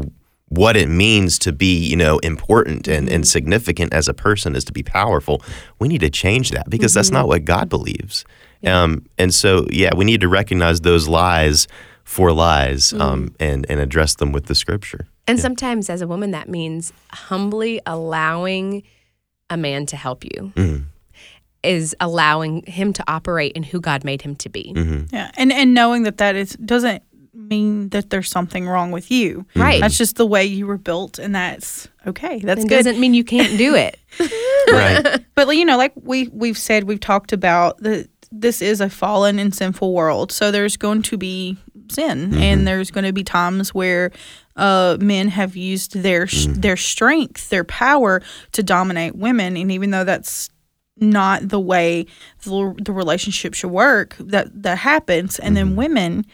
what 0.52 0.76
it 0.76 0.90
means 0.90 1.40
to 1.40 1.54
be, 1.54 1.78
you 1.78 1.96
know, 1.96 2.20
important 2.20 2.86
and, 2.86 3.08
and 3.08 3.26
significant 3.26 3.94
as 3.94 4.10
a 4.10 4.14
person 4.14 4.54
is 4.54 4.66
to 4.66 4.74
be 4.74 4.84
powerful. 4.84 5.42
We 5.80 5.88
need 5.88 6.02
to 6.02 6.10
change 6.10 6.52
that 6.52 6.70
because 6.70 6.94
that's 6.94 7.10
not 7.10 7.30
what 7.30 7.46
God 7.46 7.70
believes. 7.70 8.26
Um, 8.66 9.06
and 9.18 9.34
so, 9.34 9.66
yeah, 9.72 9.92
we 9.96 10.04
need 10.04 10.20
to 10.22 10.28
recognize 10.28 10.82
those 10.82 11.08
lies 11.08 11.70
for 12.04 12.34
lies 12.34 12.92
um, 12.92 13.34
and, 13.40 13.66
and 13.70 13.80
address 13.80 14.16
them 14.16 14.34
with 14.34 14.48
the 14.48 14.56
scripture. 14.56 15.08
And 15.26 15.40
sometimes, 15.40 15.90
as 15.90 16.02
a 16.02 16.08
woman, 16.08 16.32
that 16.32 16.50
means 16.50 16.92
humbly 17.14 17.80
allowing 17.86 18.84
a 19.50 19.56
man 19.56 19.86
to 19.86 19.96
help 19.96 20.26
you, 20.26 20.52
Mm-hmm. 20.56 20.84
is 21.64 21.96
allowing 22.02 22.64
him 22.64 22.92
to 22.92 23.04
operate 23.08 23.54
in 23.54 23.64
who 23.64 23.80
God 23.80 24.04
made 24.04 24.22
him 24.22 24.36
to 24.36 24.50
be. 24.50 24.74
Mm-hmm. 24.76 25.16
Yeah, 25.16 25.32
and 25.38 25.54
and 25.54 25.74
knowing 25.74 26.04
that 26.04 26.18
that 26.18 26.36
is 26.36 26.58
doesn't 26.66 27.04
mean 27.34 27.90
that 27.90 28.10
there's 28.10 28.30
something 28.30 28.68
wrong 28.68 28.92
with 28.92 29.10
you. 29.12 29.46
Right. 29.56 29.80
That's 29.82 29.98
just 29.98 30.18
the 30.18 30.26
way 30.26 30.46
you 30.46 30.68
were 30.68 30.78
built, 30.78 31.18
and 31.20 31.34
that's 31.34 31.88
okay. 32.06 32.40
That's 32.40 32.64
It 32.66 32.68
good. 32.70 32.76
doesn't 32.84 33.00
mean 33.00 33.14
you 33.14 33.24
can't 33.24 33.58
do 33.58 33.76
it. 33.76 33.98
Right. 34.72 35.26
But 35.36 35.50
you 35.58 35.66
know, 35.66 35.76
like 35.76 35.92
we 35.96 36.28
we've 36.32 36.58
said, 36.58 36.84
we've 36.86 37.00
talked 37.00 37.34
about 37.34 37.80
that 37.80 38.08
this 38.32 38.62
is 38.62 38.80
a 38.80 38.90
fallen 38.90 39.40
and 39.40 39.54
sinful 39.54 39.92
world. 39.94 40.32
So 40.32 40.52
there's 40.52 40.78
going 40.78 41.02
to 41.04 41.18
be 41.18 41.58
sin, 41.90 42.36
and 42.36 42.66
there's 42.68 42.92
going 42.92 43.04
to 43.06 43.12
be 43.12 43.24
times 43.24 43.74
where 43.74 44.12
uh, 44.56 44.98
men 45.02 45.30
have 45.30 45.56
used 45.58 45.96
their 46.04 46.28
sh- 46.28 46.46
their 46.50 46.78
strength, 46.78 47.50
their 47.50 47.64
power 47.64 48.22
to 48.54 48.62
dominate 48.64 49.16
women, 49.16 49.58
and 49.58 49.72
even 49.72 49.90
though 49.92 50.04
that's 50.06 50.50
not 50.98 51.50
the 51.50 51.60
way 51.60 52.06
the, 52.44 52.76
the 52.82 52.92
relationship 52.94 53.56
should 53.56 53.72
work 53.72 54.16
that 54.20 54.48
that 54.62 54.78
happens 54.78 55.40
and 55.40 55.58
Mm-hmm. 55.58 55.70
then 55.70 55.76
women 55.76 56.26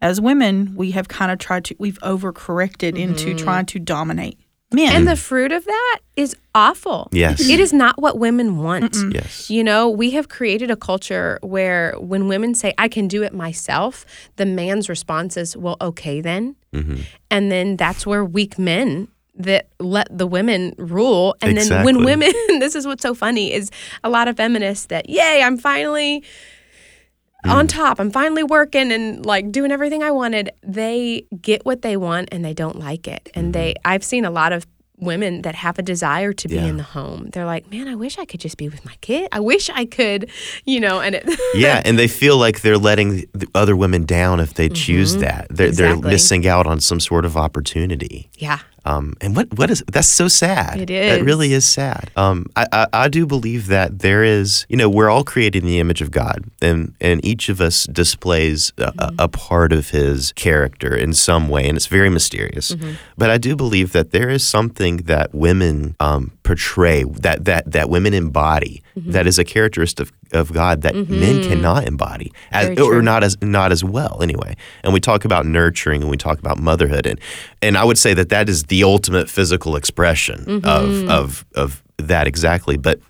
as 0.00 0.20
women 0.20 0.74
we 0.76 0.90
have 0.90 1.08
kind 1.08 1.30
of 1.30 1.38
tried 1.38 1.64
to 1.64 1.74
we've 1.78 1.98
overcorrected 2.00 2.98
into 2.98 3.34
trying 3.34 3.66
to 3.66 3.78
dominate 3.78 4.38
men 4.74 4.94
And 4.94 5.08
the 5.08 5.16
fruit 5.16 5.52
of 5.52 5.64
that 5.64 5.98
is 6.16 6.36
awful. 6.54 7.08
Yes. 7.12 7.48
It 7.48 7.60
is 7.60 7.72
not 7.72 8.00
what 8.00 8.18
women 8.18 8.58
want. 8.58 8.96
Yes. 9.12 9.48
You 9.48 9.64
know, 9.64 9.88
we 9.88 10.10
have 10.10 10.28
created 10.28 10.70
a 10.70 10.76
culture 10.76 11.38
where 11.42 11.94
when 11.98 12.28
women 12.28 12.54
say, 12.54 12.74
I 12.76 12.88
can 12.88 13.08
do 13.08 13.22
it 13.22 13.32
myself, 13.32 14.04
the 14.36 14.46
man's 14.46 14.88
response 14.88 15.36
is, 15.36 15.56
well, 15.56 15.76
okay 15.80 16.20
then. 16.20 16.56
Mm-hmm. 16.72 17.02
And 17.30 17.52
then 17.52 17.76
that's 17.76 18.06
where 18.06 18.24
weak 18.24 18.58
men 18.58 19.08
that 19.36 19.68
let 19.80 20.06
the 20.16 20.26
women 20.26 20.74
rule. 20.78 21.36
And 21.42 21.56
then 21.56 21.84
when 21.84 22.04
women, 22.04 22.32
this 22.60 22.74
is 22.74 22.86
what's 22.86 23.02
so 23.02 23.14
funny, 23.14 23.52
is 23.52 23.70
a 24.04 24.10
lot 24.10 24.28
of 24.28 24.36
feminists 24.36 24.86
that, 24.86 25.08
yay, 25.08 25.42
I'm 25.42 25.58
finally 25.58 26.22
Mm. 27.44 27.50
on 27.52 27.66
top. 27.66 28.00
I'm 28.00 28.10
finally 28.10 28.42
working 28.42 28.90
and 28.92 29.24
like 29.24 29.52
doing 29.52 29.70
everything 29.72 30.02
I 30.02 30.10
wanted. 30.10 30.50
They 30.62 31.26
get 31.40 31.64
what 31.64 31.82
they 31.82 31.96
want 31.96 32.28
and 32.32 32.44
they 32.44 32.54
don't 32.54 32.78
like 32.78 33.06
it. 33.06 33.28
And 33.34 33.52
they 33.54 33.74
I've 33.84 34.02
seen 34.04 34.24
a 34.24 34.30
lot 34.30 34.52
of 34.52 34.66
women 34.98 35.42
that 35.42 35.56
have 35.56 35.76
a 35.78 35.82
desire 35.82 36.32
to 36.32 36.48
be 36.48 36.54
Mm-hmm. 36.54 36.64
Yeah. 36.64 36.70
in 36.70 36.76
the 36.76 36.82
home. 36.84 37.28
They're 37.32 37.44
like, 37.44 37.68
"Man, 37.70 37.88
I 37.88 37.96
wish 37.96 38.16
I 38.16 38.24
could 38.24 38.38
just 38.40 38.56
be 38.56 38.68
with 38.68 38.84
my 38.84 38.94
kid. 39.00 39.28
I 39.32 39.40
wish 39.40 39.68
I 39.68 39.84
could, 39.86 40.30
you 40.64 40.78
know." 40.80 41.00
And 41.00 41.16
it 41.16 41.24
yeah, 41.54 41.82
and 41.84 41.98
they 41.98 42.06
feel 42.08 42.38
like 42.38 42.60
they're 42.62 42.78
letting 42.78 43.26
the 43.34 43.48
other 43.54 43.74
women 43.76 44.04
down 44.06 44.38
if 44.40 44.54
they 44.54 44.68
choose 44.68 45.16
that. 45.16 45.48
They're, 45.50 45.72
they're 45.72 45.96
missing 45.96 46.46
out 46.46 46.66
on 46.66 46.78
some 46.80 47.00
sort 47.00 47.24
of 47.24 47.36
opportunity. 47.36 48.30
yeah. 48.38 48.60
Um, 48.86 49.14
and 49.20 49.34
what 49.34 49.52
what 49.56 49.70
is 49.70 49.82
that's 49.90 50.08
so 50.08 50.28
sad. 50.28 50.78
It 50.78 50.90
is. 50.90 51.18
It 51.18 51.24
really 51.24 51.52
is. 51.52 51.64
sad. 51.64 52.10
Um, 52.16 52.46
I, 52.54 52.66
I 52.72 52.86
I 52.92 53.08
do 53.08 53.24
believe 53.26 53.68
that 53.68 54.00
there 54.00 54.22
is, 54.22 54.66
you 54.68 54.76
know, 54.76 54.90
we're 54.90 55.08
all 55.08 55.24
created 55.24 55.62
in 55.62 55.66
the 55.66 55.80
image 55.80 56.02
of 56.02 56.10
God, 56.10 56.44
and 56.60 56.94
and 57.00 57.24
each 57.24 57.48
of 57.48 57.60
us 57.60 57.86
displays 57.86 58.72
a, 58.78 58.92
a- 58.98 59.12
a 59.20 59.28
part 59.28 59.72
of 59.72 59.90
His 59.90 60.32
character 60.32 60.94
in 60.94 61.14
some 61.14 61.48
way, 61.48 61.66
and 61.66 61.76
it's 61.76 61.86
very 61.86 62.10
mysterious. 62.10 62.76
But 63.16 63.30
I 63.30 63.38
do 63.38 63.56
believe 63.56 63.92
that 63.92 64.10
there 64.10 64.28
is 64.28 64.46
something 64.46 64.98
that 65.08 65.34
women 65.34 65.96
um, 66.00 66.32
portray, 66.42 67.04
that 67.04 67.46
that 67.46 67.72
that 67.72 67.88
women 67.88 68.12
embody, 68.12 68.82
that 68.96 69.26
is 69.26 69.38
a 69.38 69.44
characteristic 69.44 70.08
of 70.08 70.12
of 70.32 70.52
God 70.52 70.82
that 70.82 70.94
men 70.94 71.42
cannot 71.42 71.86
embody, 71.86 72.32
as, 72.52 72.78
or 72.78 73.02
not 73.02 73.22
as 73.24 73.36
not 73.42 73.72
as 73.72 73.82
well 73.84 74.22
anyway. 74.22 74.56
And 74.82 74.92
we 74.92 75.00
talk 75.00 75.24
about 75.24 75.46
nurturing, 75.46 76.02
and 76.02 76.10
we 76.10 76.16
talk 76.16 76.38
about 76.38 76.58
motherhood, 76.58 77.06
and 77.06 77.20
and 77.62 77.76
I 77.76 77.84
would 77.84 77.98
say 77.98 78.14
that 78.14 78.28
that 78.28 78.48
is 78.48 78.64
the 78.64 78.84
ultimate 78.84 79.28
physical 79.30 79.76
expression 79.76 80.64
of 80.64 81.08
of 81.08 81.44
of 81.54 81.82
that 81.98 82.26
exactly. 82.26 82.76
But 82.76 83.00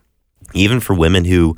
even 0.55 0.81
for 0.81 0.95
women 0.95 1.25
who 1.25 1.57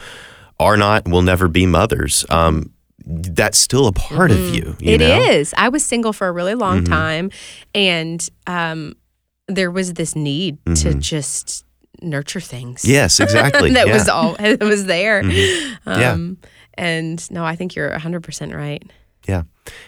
are 0.58 0.76
not, 0.76 1.06
will 1.06 1.22
never 1.22 1.48
be 1.48 1.66
mothers, 1.66 2.24
um, 2.30 2.72
that's 3.04 3.58
still 3.58 3.86
a 3.86 3.92
part 3.92 4.30
of 4.30 4.38
you. 4.54 4.74
you 4.80 4.94
It 4.94 5.00
is. 5.02 5.52
know? 5.52 5.62
I 5.64 5.68
was 5.68 5.84
single 5.84 6.12
for 6.12 6.26
a 6.28 6.32
really 6.32 6.54
long 6.54 6.78
Mm-hmm. 6.82 6.92
time 6.92 7.30
and 7.74 8.28
um 8.46 8.94
there 9.48 9.70
was 9.70 9.92
this 9.92 10.16
need 10.16 10.58
to 10.76 10.94
just 10.94 11.64
nurture 12.02 12.40
things. 12.40 12.82
Mm-hmm. 12.82 12.92
Yes, 12.92 13.20
exactly. 13.20 13.72
that 13.74 13.88
yeah. 13.88 13.92
was 13.92 14.08
all 14.08 14.34
that 14.38 14.60
was 14.60 14.86
there. 14.86 15.24
Yeah. 15.24 16.12
Um 16.12 16.38
and 16.74 17.30
no, 17.30 17.44
I 17.44 17.56
think 17.56 17.74
you're 17.74 17.90
100% 17.90 18.54
right. 18.54 18.82
Yeah, 19.26 19.42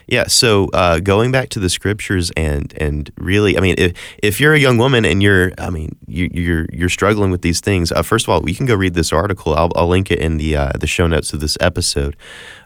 yeah. 0.07 0.27
So 0.27 0.67
uh, 0.73 0.99
going 0.99 1.31
back 1.31 1.47
to 1.49 1.59
the 1.59 1.69
scriptures 1.69 2.29
and 2.35 2.73
and 2.77 3.09
really, 3.17 3.57
I 3.57 3.61
mean, 3.61 3.75
if 3.77 3.93
if 4.21 4.39
you're 4.41 4.53
a 4.53 4.59
young 4.59 4.77
woman 4.77 5.05
and 5.05 5.23
you're, 5.23 5.53
I 5.57 5.69
mean, 5.69 5.95
you, 6.07 6.29
you're 6.33 6.65
you're 6.73 6.89
struggling 6.89 7.31
with 7.31 7.41
these 7.41 7.61
things, 7.61 7.91
uh, 7.93 8.01
first 8.01 8.25
of 8.25 8.29
all, 8.29 8.47
you 8.49 8.53
can 8.53 8.65
go 8.65 8.75
read 8.75 8.95
this 8.95 9.13
article. 9.13 9.55
I'll, 9.55 9.71
I'll 9.77 9.87
link 9.87 10.11
it 10.11 10.19
in 10.19 10.37
the 10.37 10.57
uh, 10.57 10.71
the 10.77 10.87
show 10.87 11.07
notes 11.07 11.31
of 11.31 11.39
this 11.39 11.57
episode. 11.61 12.17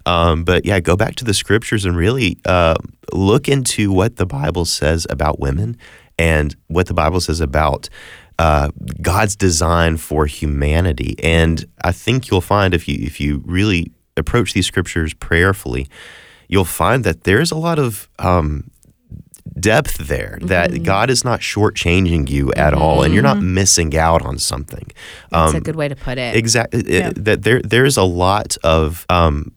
Um, 0.08 0.44
but 0.44 0.66
yeah, 0.66 0.80
go 0.80 0.96
back 0.96 1.14
to 1.16 1.26
the 1.26 1.36
scriptures 1.36 1.86
and 1.86 1.96
really 1.96 2.40
uh, 2.46 2.76
look 3.12 3.48
into 3.48 3.92
what 3.92 4.16
the 4.16 4.26
Bible 4.26 4.66
says 4.66 5.06
about 5.12 5.40
women 5.40 5.78
and 6.18 6.56
what 6.68 6.88
the 6.88 6.94
Bible 6.96 7.22
says 7.22 7.40
about 7.40 7.88
uh, 8.40 8.70
God's 9.02 9.36
design 9.36 9.98
for 9.98 10.26
humanity. 10.26 11.16
And 11.24 11.66
I 11.84 11.92
think 11.92 12.30
you'll 12.30 12.42
find 12.42 12.74
if 12.74 12.88
you 12.88 12.98
if 13.00 13.20
you 13.20 13.42
really 13.46 13.92
approach 14.18 14.54
these 14.54 14.66
scriptures 14.66 15.14
prayerfully, 15.14 15.88
you'll 16.48 16.66
find 16.66 17.04
that 17.04 17.24
there's 17.24 17.52
a 17.52 17.56
lot 17.58 17.80
of 17.80 18.10
um, 18.20 18.70
depth 19.60 19.98
there. 19.98 20.40
That 20.42 20.84
God 20.84 21.10
is 21.10 21.24
not 21.24 21.40
shortchanging 21.42 22.30
you 22.30 22.52
at 22.54 22.74
all, 22.74 23.04
and 23.04 23.14
you're 23.14 23.24
not 23.24 23.42
missing 23.42 23.96
out 23.96 24.22
on 24.24 24.38
something. 24.40 24.92
That's 25.32 25.52
Um, 25.52 25.58
a 25.58 25.62
good 25.62 25.76
way 25.76 25.88
to 25.88 25.96
put 25.96 26.18
it. 26.18 26.36
Exactly. 26.36 26.84
Yeah. 26.88 27.12
That 27.16 27.44
there 27.44 27.62
there's 27.62 27.98
a 27.98 28.04
lot 28.04 28.58
of 28.64 29.06
um, 29.10 29.52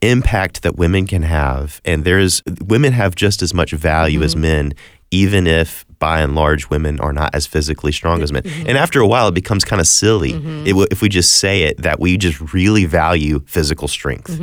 impact 0.00 0.62
that 0.62 0.76
women 0.76 1.06
can 1.06 1.22
have, 1.22 1.80
and 1.84 2.04
there's 2.04 2.42
women 2.64 2.92
have 2.92 3.14
just 3.14 3.42
as 3.42 3.52
much 3.54 3.72
value 3.72 4.22
as 4.22 4.36
men, 4.36 4.72
even 5.10 5.46
if 5.46 5.84
by 6.00 6.20
and 6.20 6.34
large 6.34 6.68
women 6.70 6.98
are 6.98 7.12
not 7.12 7.32
as 7.34 7.46
physically 7.46 7.92
strong 7.92 8.22
as 8.22 8.32
men. 8.32 8.42
And 8.66 8.76
after 8.76 9.00
a 9.00 9.06
while, 9.06 9.28
it 9.28 9.34
becomes 9.34 9.64
kind 9.64 9.78
of 9.80 9.86
silly 9.86 10.32
it 10.32 10.70
w- 10.70 10.88
if 10.90 11.00
we 11.02 11.08
just 11.08 11.34
say 11.36 11.62
it 11.62 11.76
that 11.82 12.00
we 12.00 12.16
just 12.16 12.52
really 12.52 12.86
value 12.86 13.40
physical 13.46 13.86
strength 13.86 14.36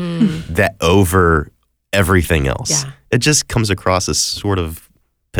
that 0.56 0.76
over 0.80 1.52
everything 1.92 2.48
else. 2.48 2.84
Yeah. 2.84 2.92
It 3.12 3.18
just 3.20 3.48
comes 3.50 3.70
across 3.70 4.08
as 4.08 4.18
sort 4.18 4.60
of 4.60 4.88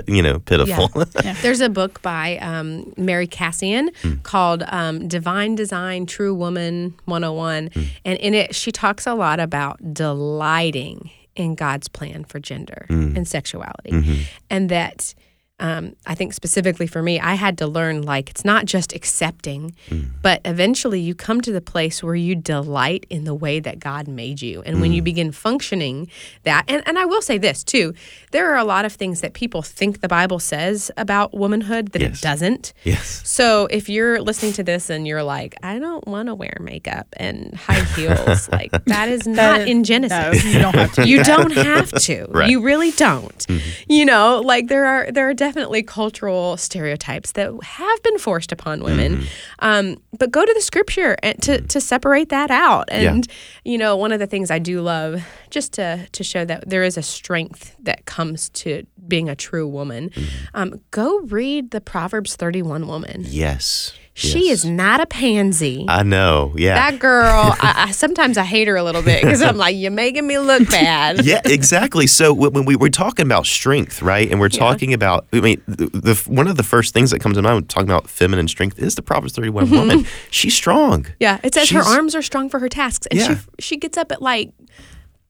you 0.08 0.22
know 0.22 0.38
pitiful. 0.40 0.90
There's 1.42 1.60
a 1.62 1.70
book 1.70 2.02
by 2.04 2.38
um, 2.38 2.94
Mary 2.98 3.28
Kassian 3.28 3.90
Hmm. 4.02 4.16
called 4.24 4.64
um, 4.68 5.08
Divine 5.08 5.56
Design 5.56 6.06
True 6.06 6.36
Woman 6.36 6.94
101. 7.06 7.68
Hmm. 7.74 7.82
And 8.06 8.20
in 8.20 8.34
it, 8.36 8.54
she 8.54 8.72
talks 8.72 9.08
a 9.08 9.16
lot 9.16 9.40
about 9.40 9.80
delighting 9.94 11.10
in 11.36 11.56
God's 11.56 11.88
plan 11.88 12.24
for 12.26 12.40
gender 12.40 12.86
Hmm. 12.90 13.16
and 13.16 13.28
sexuality. 13.28 13.92
Mm-hmm. 13.92 14.22
And 14.50 14.70
that 14.70 15.14
um, 15.60 15.96
I 16.06 16.14
think 16.14 16.34
specifically 16.34 16.86
for 16.86 17.02
me, 17.02 17.20
I 17.20 17.34
had 17.34 17.58
to 17.60 17.68
learn 17.68 18.04
like 18.04 18.30
it's 18.30 18.46
not 18.46 18.66
just 18.66 18.94
accepting, 18.94 19.74
Mm. 19.90 20.10
but 20.22 20.42
eventually 20.46 21.00
you 21.00 21.16
come 21.16 21.42
to 21.42 21.52
the 21.52 21.62
place 21.62 22.04
where 22.04 22.14
you 22.16 22.36
delight 22.36 23.06
in 23.10 23.24
the 23.24 23.34
way 23.34 23.60
that 23.60 23.80
God 23.80 24.08
made 24.08 24.42
you. 24.42 24.62
And 24.66 24.82
when 24.82 24.92
you 24.94 25.02
Mm. 25.02 25.06
begin 25.06 25.32
functioning 25.32 26.10
that, 26.44 26.66
and, 26.68 26.84
and 26.86 27.00
I 27.00 27.06
will 27.06 27.22
say 27.24 27.38
this 27.40 27.64
too 27.64 27.94
there 28.32 28.52
are 28.52 28.58
a 28.58 28.64
lot 28.64 28.86
of 28.86 28.94
things 28.94 29.22
that 29.22 29.34
people 29.34 29.62
think 29.62 30.02
the 30.02 30.08
Bible 30.08 30.38
says 30.40 30.92
about 30.98 31.34
womanhood 31.36 31.92
that 31.94 32.02
Yes. 32.02 32.20
it 32.20 32.22
doesn't. 32.22 32.74
yes. 32.84 33.22
So 33.26 33.68
if 33.72 33.90
you're 33.90 34.22
listening 34.22 34.54
to 34.54 34.64
this 34.64 34.90
and 34.92 35.08
you're 35.08 35.24
like, 35.24 35.56
I 35.64 35.80
don't 35.80 36.06
want 36.08 36.28
to 36.28 36.36
wear 36.36 36.58
makeup 36.62 37.08
and 37.18 37.56
high 37.56 37.84
heels, 37.96 38.48
like 38.52 38.72
that 38.86 39.10
is 39.10 39.26
not 39.26 39.62
is- 39.62 39.70
in 39.70 39.84
Genesis. 39.84 40.44
no, 40.44 40.50
you 40.52 40.60
don't 40.60 40.76
have 40.76 40.92
to 40.94 41.04
do 41.04 41.10
You 41.10 41.18
that. 41.18 41.26
don't 41.26 41.52
have 41.54 41.92
to. 41.92 42.28
Right. 42.38 42.50
You 42.50 42.62
really 42.62 42.92
don't. 42.92 43.46
You 43.88 44.06
know, 44.06 44.42
like 44.46 44.68
there 44.68 44.86
are 44.86 45.12
there 45.12 45.28
are 45.30 45.34
definitely 45.48 45.82
cultural 45.82 46.58
stereotypes 46.58 47.32
that 47.32 47.54
have 47.64 48.04
been 48.04 48.18
forced 48.18 48.52
upon 48.52 48.84
women. 48.84 49.24
Um, 49.60 49.96
but 50.18 50.30
go 50.30 50.46
to 50.46 50.54
the 50.54 50.62
scripture 50.62 51.16
and 51.24 51.42
to 51.44 51.62
to 51.62 51.80
separate 51.80 52.30
that 52.30 52.52
out. 52.52 52.90
Yeah. 52.92 53.14
And 53.14 53.28
you 53.64 53.78
know, 53.78 53.96
one 53.96 54.12
of 54.12 54.20
the 54.20 54.28
things 54.28 54.52
I 54.52 54.60
do 54.60 54.82
love 54.82 55.24
just 55.50 55.72
to 55.74 56.06
to 56.12 56.24
show 56.24 56.44
that 56.44 56.70
there 56.70 56.84
is 56.84 56.98
a 56.98 57.02
strength 57.02 57.78
that 57.80 58.06
comes 58.06 58.50
to 58.50 58.86
being 59.08 59.30
a 59.30 59.36
true 59.36 59.68
woman. 59.68 60.12
Um, 60.54 60.82
go 60.92 61.20
read 61.22 61.72
the 61.72 61.80
Proverbs 61.80 62.36
31 62.36 62.88
woman. 62.88 63.24
Yes. 63.26 63.94
She 64.20 64.48
Yes. 64.48 64.60
is 64.60 64.66
not 64.66 65.00
a 65.00 65.06
pansy. 65.06 65.86
I 65.88 66.02
know. 66.02 66.52
Yeah. 66.58 66.74
that 66.74 66.98
girl, 67.00 67.54
I, 67.62 67.86
I, 67.88 67.92
sometimes 67.92 68.36
I 68.36 68.44
hate 68.44 68.68
her 68.68 68.76
a 68.76 68.82
little 68.84 69.04
bit 69.04 69.22
because 69.22 69.44
I'm 69.44 69.58
like, 69.58 69.76
you're 69.76 69.92
making 69.92 70.26
me 70.26 70.40
look 70.40 70.68
bad. 70.72 71.24
yeah, 71.24 71.40
exactly. 71.46 72.08
So 72.08 72.34
when 72.34 72.66
we 72.66 72.76
were 72.76 72.90
talking 72.90 73.28
about 73.28 73.46
strength, 73.46 74.02
right, 74.02 74.28
and 74.32 74.40
we're 74.40 74.50
talking 74.50 74.92
about, 74.92 75.28
I 75.34 75.42
mean, 75.42 75.62
the, 75.68 75.86
the 75.94 76.16
one 76.26 76.48
of 76.48 76.58
the 76.58 76.64
first 76.64 76.96
things 76.96 77.12
that 77.12 77.20
comes 77.20 77.36
to 77.38 77.44
mind 77.44 77.56
when 77.58 77.66
talking 77.66 77.90
about 77.92 78.10
feminine 78.10 78.48
strength 78.48 78.80
is 78.80 78.96
the 78.96 79.04
Proverbs 79.04 79.34
thirty 79.34 79.50
one 79.50 79.66
mm-hmm. 79.68 79.76
woman. 79.76 80.06
She's 80.32 80.56
strong. 80.56 81.06
Yeah, 81.20 81.40
it 81.44 81.54
says 81.54 81.70
her 81.70 81.82
arms 81.84 82.16
are 82.16 82.24
strong 82.24 82.50
for 82.50 82.58
her 82.58 82.70
tasks, 82.70 83.06
and 83.12 83.20
Yeah. 83.20 83.36
she 83.36 83.42
she 83.60 83.78
gets 83.78 84.00
up 84.00 84.12
at 84.12 84.20
like 84.20 84.50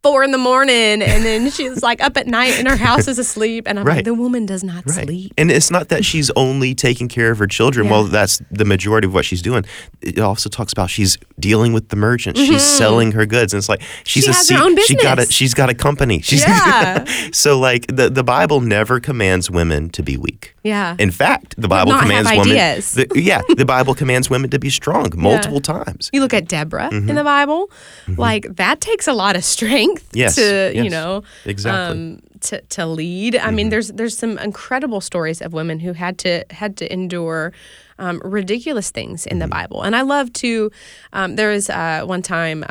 four 0.07 0.23
in 0.23 0.31
the 0.31 0.37
morning, 0.37 1.01
and 1.01 1.23
then 1.25 1.49
she's 1.51 1.83
like 1.83 2.01
up 2.03 2.17
at 2.17 2.27
night, 2.27 2.53
and 2.57 2.67
her 2.67 2.77
house 2.77 3.07
is 3.07 3.19
asleep, 3.19 3.67
and 3.67 3.79
I'm 3.79 3.85
Right. 3.85 3.97
like, 3.97 4.05
the 4.05 4.13
woman 4.13 4.45
does 4.45 4.63
not 4.63 4.83
Right. 4.87 5.05
sleep. 5.05 5.33
And 5.37 5.51
it's 5.51 5.69
not 5.71 5.89
that 5.89 6.03
she's 6.05 6.31
only 6.35 6.73
taking 6.75 7.07
care 7.07 7.31
of 7.31 7.39
her 7.39 7.47
children. 7.47 7.85
Yeah. 7.85 7.91
Well, 7.91 8.03
that's 8.05 8.41
the 8.51 8.65
majority 8.65 9.07
of 9.07 9.13
what 9.13 9.25
she's 9.25 9.41
doing. 9.41 9.65
It 10.01 10.19
also 10.19 10.49
talks 10.49 10.71
about 10.73 10.89
she's 10.89 11.17
dealing 11.39 11.73
with 11.73 11.89
the 11.89 11.95
merchants. 11.95 12.39
She's 12.39 12.63
selling 12.63 13.11
her 13.13 13.25
goods, 13.25 13.53
and 13.53 13.59
it's 13.59 13.69
like 13.69 13.81
she's 14.03 14.23
Mm-hmm. 14.25 14.31
She 14.31 14.31
a 14.31 14.33
has 14.33 14.49
her 14.49 14.63
own 14.65 14.77
she 14.87 14.95
got 14.95 15.19
a 15.19 15.25
she's 15.31 15.53
got 15.53 15.69
a 15.69 15.73
company. 15.73 16.21
She's 16.21 16.41
Yeah. 16.41 17.03
so 17.31 17.59
like 17.59 17.87
the 17.87 18.09
the 18.09 18.23
Bible 18.23 18.61
never 18.61 18.99
commands 18.99 19.49
women 19.51 19.89
to 19.91 20.03
be 20.03 20.17
weak. 20.17 20.53
Yeah. 20.67 20.95
In 20.99 21.11
fact, 21.11 21.55
the 21.57 21.67
Bible 21.67 21.91
not 21.91 22.01
have 22.03 22.09
commands 22.09 22.29
women. 22.31 22.51
ideas. 22.57 22.91
the- 22.93 23.07
yeah, 23.31 23.41
the 23.57 23.65
Bible 23.75 23.93
commands 23.95 24.29
women 24.29 24.49
to 24.49 24.59
be 24.59 24.69
strong 24.69 25.07
multiple 25.15 25.61
times. 25.61 26.09
you 26.13 26.21
look 26.21 26.33
at 26.33 26.47
Deborah 26.47 26.89
in 26.91 27.15
the 27.15 27.23
Bible, 27.23 27.69
like 28.17 28.43
that 28.55 28.77
takes 28.81 29.07
a 29.07 29.13
lot 29.13 29.35
of 29.35 29.43
strength 29.43 30.03
Mm-hmm. 30.09 30.17
Yes, 30.23 30.35
to 30.35 30.71
you 30.83 30.89
know 30.89 31.23
exactly. 31.45 31.91
um, 31.91 32.19
to, 32.47 32.61
to 32.75 32.85
lead. 32.85 33.35
I 33.35 33.51
mean, 33.51 33.69
there's 33.69 33.89
there's 33.97 34.17
some 34.17 34.37
incredible 34.39 35.01
stories 35.01 35.41
of 35.41 35.53
women 35.53 35.79
who 35.79 35.93
had 35.93 36.17
to 36.19 36.43
had 36.51 36.75
to 36.77 36.85
endure 36.91 37.51
um, 37.99 38.21
ridiculous 38.23 38.91
things 38.91 39.25
in 39.25 39.39
the 39.39 39.47
Bible, 39.47 39.81
and 39.85 39.95
I 39.95 40.01
love 40.03 40.31
to. 40.43 40.71
Um, 41.13 41.35
there 41.35 41.49
was 41.49 41.69
uh, 41.69 42.03
one 42.05 42.21
time. 42.21 42.63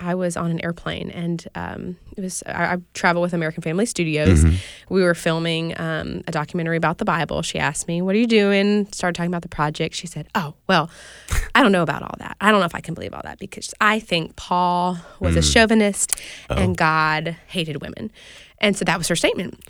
I 0.00 0.14
was 0.16 0.36
on 0.36 0.50
an 0.50 0.62
airplane 0.64 1.10
and 1.10 1.46
um, 1.54 1.96
it 2.16 2.20
was 2.22 2.42
I, 2.46 2.74
I 2.74 2.76
travel 2.92 3.22
with 3.22 3.32
American 3.34 3.62
Family 3.62 3.86
Studios. 3.86 4.44
We 4.88 5.02
were 5.02 5.14
filming 5.14 5.78
um, 5.80 6.22
a 6.26 6.32
documentary 6.32 6.76
about 6.76 6.98
the 6.98 7.04
Bible. 7.04 7.42
She 7.42 7.58
asked 7.58 7.86
me, 7.86 8.02
"What 8.02 8.14
are 8.16 8.18
you 8.18 8.26
doing?" 8.26 8.88
Started 8.92 9.14
talking 9.16 9.30
about 9.30 9.42
the 9.42 9.48
project. 9.48 9.94
She 9.94 10.06
said, 10.08 10.26
"Oh, 10.34 10.54
well, 10.68 10.90
I 11.54 11.62
don't 11.62 11.70
know 11.72 11.82
about 11.82 12.02
all 12.02 12.14
that. 12.18 12.36
I 12.40 12.50
don't 12.50 12.58
know 12.60 12.66
if 12.66 12.74
I 12.74 12.80
can 12.80 12.94
believe 12.94 13.14
all 13.14 13.22
that 13.24 13.38
because 13.38 13.72
I 13.80 14.00
think 14.00 14.34
Paul 14.36 14.98
was 15.20 15.36
a 15.36 15.42
chauvinist 15.42 16.20
and 16.48 16.76
God 16.76 17.36
hated 17.46 17.80
women." 17.80 18.10
And 18.58 18.76
so 18.76 18.84
that 18.84 18.98
was 18.98 19.06
her 19.08 19.16
statement. 19.16 19.60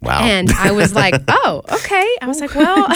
Wow. 0.00 0.20
And 0.20 0.50
I 0.52 0.72
was 0.72 0.94
like, 0.94 1.14
"Oh, 1.28 1.62
okay." 1.72 2.16
I 2.20 2.26
was 2.26 2.40
like, 2.40 2.54
"Well," 2.54 2.86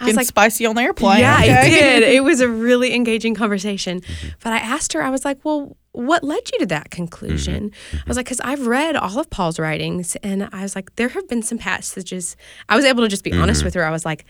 I 0.00 0.06
was 0.06 0.16
like, 0.16 0.26
spicy 0.26 0.66
on 0.66 0.74
the 0.74 0.82
airplane. 0.82 1.20
yeah, 1.20 1.38
okay. 1.38 1.54
I 1.54 1.68
did. 1.68 2.02
It 2.02 2.24
was 2.24 2.40
a 2.40 2.48
really 2.66 2.94
engaging 2.94 3.34
conversation. 3.34 4.00
Mm-hmm. 4.00 4.28
But 4.42 4.52
I 4.52 4.58
asked 4.58 4.92
her, 4.92 5.02
I 5.02 5.10
was 5.10 5.24
like, 5.24 5.38
well, 5.44 5.76
what 5.92 6.22
led 6.22 6.50
you 6.52 6.58
to 6.60 6.66
that 6.66 6.90
conclusion? 6.90 7.70
Mm-hmm. 7.70 7.96
I 7.96 8.02
was 8.06 8.16
like, 8.16 8.26
because 8.26 8.40
I've 8.40 8.66
read 8.66 8.96
all 8.96 9.18
of 9.18 9.30
Paul's 9.30 9.58
writings, 9.58 10.16
and 10.22 10.48
I 10.52 10.62
was 10.62 10.74
like, 10.74 10.94
there 10.96 11.08
have 11.08 11.28
been 11.28 11.42
some 11.42 11.58
passages. 11.58 12.36
I 12.68 12.76
was 12.76 12.84
able 12.84 13.02
to 13.02 13.08
just 13.08 13.24
be 13.24 13.32
honest 13.32 13.60
mm-hmm. 13.60 13.66
with 13.66 13.74
her. 13.74 13.84
I 13.84 13.90
was 13.90 14.04
like, 14.04 14.26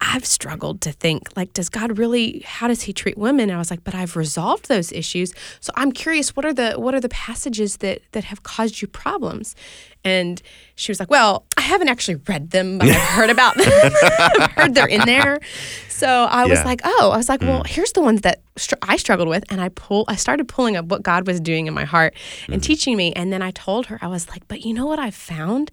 I've 0.00 0.24
struggled 0.24 0.80
to 0.82 0.92
think, 0.92 1.36
like, 1.36 1.52
does 1.52 1.68
God 1.68 1.98
really? 1.98 2.40
How 2.46 2.68
does 2.68 2.82
He 2.82 2.92
treat 2.92 3.18
women? 3.18 3.50
And 3.50 3.52
I 3.52 3.58
was 3.58 3.70
like, 3.70 3.82
but 3.82 3.94
I've 3.94 4.16
resolved 4.16 4.68
those 4.68 4.92
issues. 4.92 5.34
So 5.60 5.72
I'm 5.76 5.90
curious, 5.90 6.36
what 6.36 6.44
are 6.44 6.52
the 6.52 6.74
what 6.74 6.94
are 6.94 7.00
the 7.00 7.08
passages 7.08 7.78
that 7.78 8.02
that 8.12 8.24
have 8.24 8.42
caused 8.44 8.80
you 8.80 8.86
problems? 8.86 9.56
And 10.04 10.40
she 10.74 10.90
was 10.90 11.00
like, 11.00 11.10
well, 11.10 11.44
I 11.56 11.62
haven't 11.62 11.88
actually 11.88 12.16
read 12.28 12.50
them, 12.50 12.78
but 12.78 12.88
I've 12.88 12.96
heard 12.96 13.30
about 13.30 13.56
them. 13.56 13.68
I've 14.18 14.52
heard 14.52 14.74
they're 14.74 14.86
in 14.86 15.04
there. 15.04 15.40
So 15.88 16.06
I 16.08 16.46
was 16.46 16.64
like, 16.64 16.80
oh, 16.84 17.10
I 17.12 17.16
was 17.16 17.28
like, 17.28 17.40
mm. 17.40 17.48
well, 17.48 17.64
here's 17.64 17.92
the 17.92 18.00
ones 18.00 18.20
that 18.22 18.40
str- 18.58 18.74
I 18.82 18.96
struggled 18.96 19.28
with, 19.28 19.44
and 19.50 19.60
I 19.60 19.70
pull, 19.70 20.04
I 20.08 20.16
started 20.16 20.48
pulling 20.48 20.76
up 20.76 20.86
what 20.86 21.02
God 21.02 21.26
was 21.26 21.40
doing 21.40 21.66
in 21.66 21.74
my 21.74 21.84
heart 21.84 22.14
and 22.48 22.62
teaching 22.62 22.96
me, 22.96 23.12
and 23.14 23.32
then 23.32 23.40
I 23.42 23.50
told 23.52 23.86
her, 23.86 23.98
I 24.02 24.08
was 24.08 24.28
like, 24.28 24.46
but 24.48 24.64
you 24.64 24.74
know 24.74 24.86
what 24.86 24.98
I 24.98 25.10
found 25.10 25.70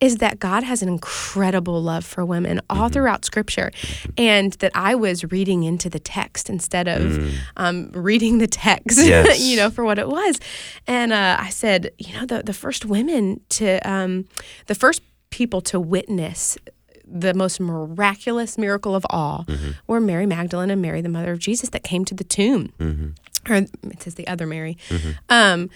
is 0.00 0.16
that 0.16 0.38
God 0.38 0.62
has 0.62 0.82
an 0.82 0.88
incredible 0.88 1.82
love 1.82 2.04
for 2.04 2.24
women 2.24 2.60
all 2.70 2.88
throughout 2.88 3.24
Scripture, 3.24 3.70
and 4.16 4.52
that 4.54 4.72
I 4.74 4.94
was 4.94 5.30
reading 5.30 5.64
into 5.64 5.90
the 5.90 5.98
text 6.00 6.48
instead 6.48 6.88
of 6.88 7.22
um, 7.56 7.90
reading 7.92 8.38
the 8.38 8.46
text, 8.46 8.98
Yes. 9.04 9.40
you 9.40 9.56
know, 9.56 9.70
for 9.70 9.84
what 9.84 9.98
it 9.98 10.08
was, 10.08 10.40
and 10.86 11.12
uh, 11.12 11.36
I 11.38 11.50
said, 11.50 11.90
you 11.98 12.14
know, 12.14 12.24
the 12.26 12.42
the 12.42 12.54
first 12.54 12.84
women 12.84 13.40
to, 13.50 13.78
um, 13.88 14.26
the 14.66 14.74
first 14.74 15.02
people 15.30 15.60
to 15.60 15.78
witness 15.78 16.56
the 17.10 17.34
most 17.34 17.60
miraculous 17.60 18.58
miracle 18.58 18.94
of 18.94 19.06
all 19.10 19.46
were 19.86 20.00
Mary 20.00 20.26
Magdalene 20.26 20.70
and 20.70 20.82
Mary, 20.82 21.00
the 21.00 21.08
mother 21.08 21.32
of 21.32 21.38
Jesus, 21.38 21.70
that 21.70 21.82
came 21.82 22.04
to 22.04 22.14
the 22.14 22.24
tomb. 22.24 23.14
Or 23.48 23.54
it 23.56 24.02
says 24.02 24.14
the 24.16 24.26
other 24.28 24.46
Mary. 24.46 24.76
Um, 25.28 25.70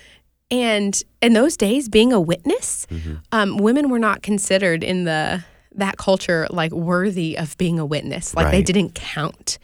and 0.51 1.03
in 1.23 1.33
those 1.33 1.57
days, 1.57 1.89
being 1.89 2.13
a 2.13 2.21
witness, 2.21 2.87
um, 3.33 3.57
women 3.57 3.89
were 3.89 3.99
not 3.99 4.23
considered 4.23 4.85
in 4.85 5.05
the 5.05 5.45
that 5.75 5.97
culture 5.97 6.47
like 6.51 6.71
worthy 6.71 7.39
of 7.39 7.57
being 7.57 7.79
a 7.79 7.87
witness. 7.87 8.35
Like 8.35 8.51
they 8.51 8.63
didn't 8.63 8.95
count. 8.95 9.59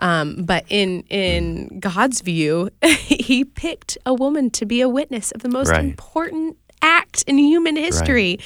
Um, 0.00 0.42
but 0.42 0.64
in 0.68 1.02
in 1.08 1.78
god's 1.78 2.20
view 2.20 2.70
he 2.82 3.44
picked 3.44 3.96
a 4.04 4.12
woman 4.12 4.50
to 4.50 4.66
be 4.66 4.80
a 4.80 4.88
witness 4.88 5.30
of 5.30 5.42
the 5.42 5.48
most 5.48 5.68
Right. 5.68 5.84
important 5.84 6.56
act 6.82 7.22
in 7.26 7.38
human 7.38 7.76
history. 7.76 8.38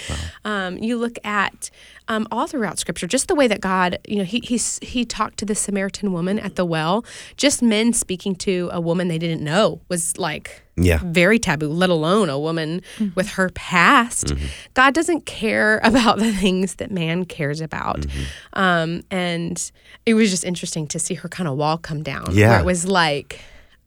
Um, 0.45 0.77
you 0.79 0.97
look 0.99 1.17
at 1.25 1.71
um, 2.09 2.29
all 2.31 2.47
throughout 2.47 2.79
scripture 2.79 3.09
just 3.09 3.27
the 3.27 3.35
way 3.35 3.49
that 3.49 3.61
god 3.61 3.99
you 4.07 4.17
know 4.17 4.23
he, 4.25 4.39
he 4.41 4.59
he 4.83 5.05
talked 5.05 5.39
to 5.39 5.45
the 5.45 5.55
samaritan 5.57 6.13
woman 6.13 6.39
at 6.39 6.55
the 6.57 6.65
well. 6.65 7.05
Just 7.37 7.63
men 7.63 7.93
speaking 7.93 8.35
to 8.37 8.69
a 8.73 8.81
woman 8.81 9.09
they 9.09 9.19
didn't 9.19 9.43
know 9.43 9.81
was 9.89 10.17
like 10.17 10.63
Yeah. 10.77 11.01
very 11.03 11.39
taboo 11.41 11.69
let 11.69 11.91
alone 11.91 12.29
a 12.31 12.39
woman 12.39 12.83
with 13.17 13.31
her 13.31 13.49
past. 13.51 14.33
God 14.75 14.95
doesn't 14.95 15.27
care 15.27 15.81
about 15.85 16.19
the 16.19 16.33
things 16.33 16.77
that 16.77 16.91
man 16.93 17.25
cares 17.25 17.61
about. 17.61 18.07
Um, 18.53 19.03
and 19.11 19.73
it 20.05 20.15
was 20.15 20.31
just 20.31 20.45
interesting 20.45 20.87
to 20.89 20.99
see 21.01 21.15
her 21.15 21.29
kind 21.29 21.49
of 21.49 21.57
wall 21.57 21.77
come 21.79 22.03
down 22.05 22.27
where 22.27 22.35
Yeah. 22.37 22.61
it 22.61 22.65
was 22.65 22.87
like 22.87 23.41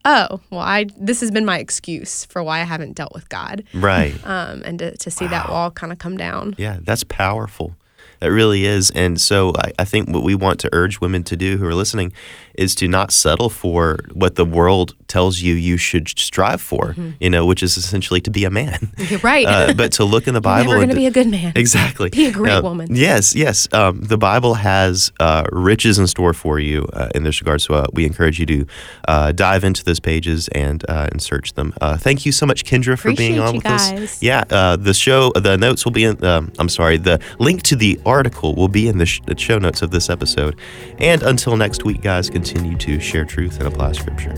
oh 0.05 0.39
well 0.49 0.61
i 0.61 0.85
this 0.97 1.19
has 1.21 1.29
been 1.31 1.45
my 1.45 1.57
excuse 1.59 2.25
for 2.25 2.41
why 2.41 2.59
i 2.59 2.63
haven't 2.63 2.93
dealt 2.93 3.13
with 3.13 3.27
god 3.29 3.63
Right. 3.73 4.13
um, 4.25 4.61
and 4.65 4.79
to, 4.79 4.95
to 4.97 5.11
see 5.11 5.27
that 5.27 5.49
wall 5.49 5.71
kind 5.71 5.91
of 5.91 5.99
come 5.99 6.15
down. 6.17 6.55
Yeah, 6.57 6.77
that's 6.81 7.03
powerful. 7.03 7.75
It 8.21 8.27
really 8.27 8.65
is. 8.65 8.89
And 8.91 9.19
so 9.19 9.53
I, 9.57 9.71
I 9.79 9.85
think 9.85 10.09
what 10.09 10.23
we 10.23 10.35
want 10.35 10.59
to 10.61 10.69
urge 10.73 10.99
women 10.99 11.23
to 11.23 11.37
do 11.37 11.57
who 11.57 11.65
are 11.65 11.73
listening 11.73 12.11
is 12.59 12.75
to 12.75 12.87
not 12.87 13.11
settle 13.11 13.49
for 13.49 13.97
what 14.13 14.35
the 14.35 14.45
world 14.45 14.95
tells 15.07 15.41
you 15.41 15.55
you 15.55 15.77
should 15.77 16.07
strive 16.09 16.61
for, 16.61 16.95
you 17.19 17.29
know, 17.29 17.43
which 17.45 17.63
is 17.63 17.77
essentially 17.77 18.21
to 18.21 18.29
be 18.29 18.43
a 18.45 18.49
man. 18.49 18.91
You're 18.97 19.19
right. 19.21 19.45
Uh, 19.47 19.73
but 19.73 19.91
to 19.93 20.03
look 20.03 20.27
in 20.27 20.33
the 20.35 20.41
Bible. 20.53 20.71
You're 20.71 20.79
Bible 20.81 20.81
never 20.81 20.83
and 20.83 20.91
going 20.91 20.95
to 20.95 20.95
be 21.01 21.05
a 21.07 21.23
good 21.23 21.31
man. 21.31 21.53
Exactly. 21.55 22.09
Be 22.11 22.25
a 22.27 22.31
great 22.31 22.51
Uh, 22.53 22.61
woman. 22.61 22.87
Yes, 22.91 23.33
yes. 23.35 23.67
Um, 23.73 24.01
the 24.01 24.17
Bible 24.17 24.53
has 24.55 25.11
uh, 25.19 25.43
riches 25.51 25.97
in 25.97 26.05
store 26.07 26.33
for 26.33 26.59
you 26.59 26.85
uh, 26.93 27.09
in 27.15 27.23
this 27.23 27.41
regard. 27.41 27.61
So 27.61 27.73
uh, 27.73 27.85
we 27.93 28.05
encourage 28.05 28.39
you 28.39 28.45
to 28.45 28.65
uh, 29.07 29.31
dive 29.31 29.63
into 29.63 29.83
those 29.83 29.99
pages 29.99 30.47
and 30.49 30.83
uh, 30.89 31.07
and 31.11 31.21
search 31.21 31.53
them. 31.53 31.73
Uh, 31.81 31.97
thank 31.97 32.25
you 32.25 32.31
so 32.31 32.45
much, 32.45 32.63
Kendra, 32.65 32.97
for 32.99 33.13
being 33.13 33.39
on 33.39 33.55
with 33.55 33.65
us. 33.65 34.21
Yeah, 34.21 34.43
uh, 34.51 34.75
the 34.75 34.93
show, 34.93 35.31
the 35.33 35.57
notes 35.57 35.85
will 35.85 35.91
be 35.93 36.03
in. 36.03 36.23
Um, 36.23 36.51
I'm 36.59 36.69
sorry, 36.69 36.97
the 36.97 37.19
link 37.39 37.63
to 37.63 37.75
the 37.75 37.99
article 38.05 38.53
will 38.55 38.67
be 38.67 38.87
in 38.87 38.97
the, 38.99 39.05
sh- 39.05 39.21
the 39.25 39.37
show 39.37 39.57
notes 39.59 39.81
of 39.81 39.89
this 39.91 40.09
episode. 40.09 40.55
And 40.99 41.23
until 41.23 41.55
next 41.57 41.83
week, 41.85 42.01
guys, 42.01 42.29
continue 42.49 42.75
to 42.75 42.99
share 42.99 43.25
truth 43.25 43.59
and 43.59 43.67
apply 43.67 43.91
Scripture. 43.91 44.33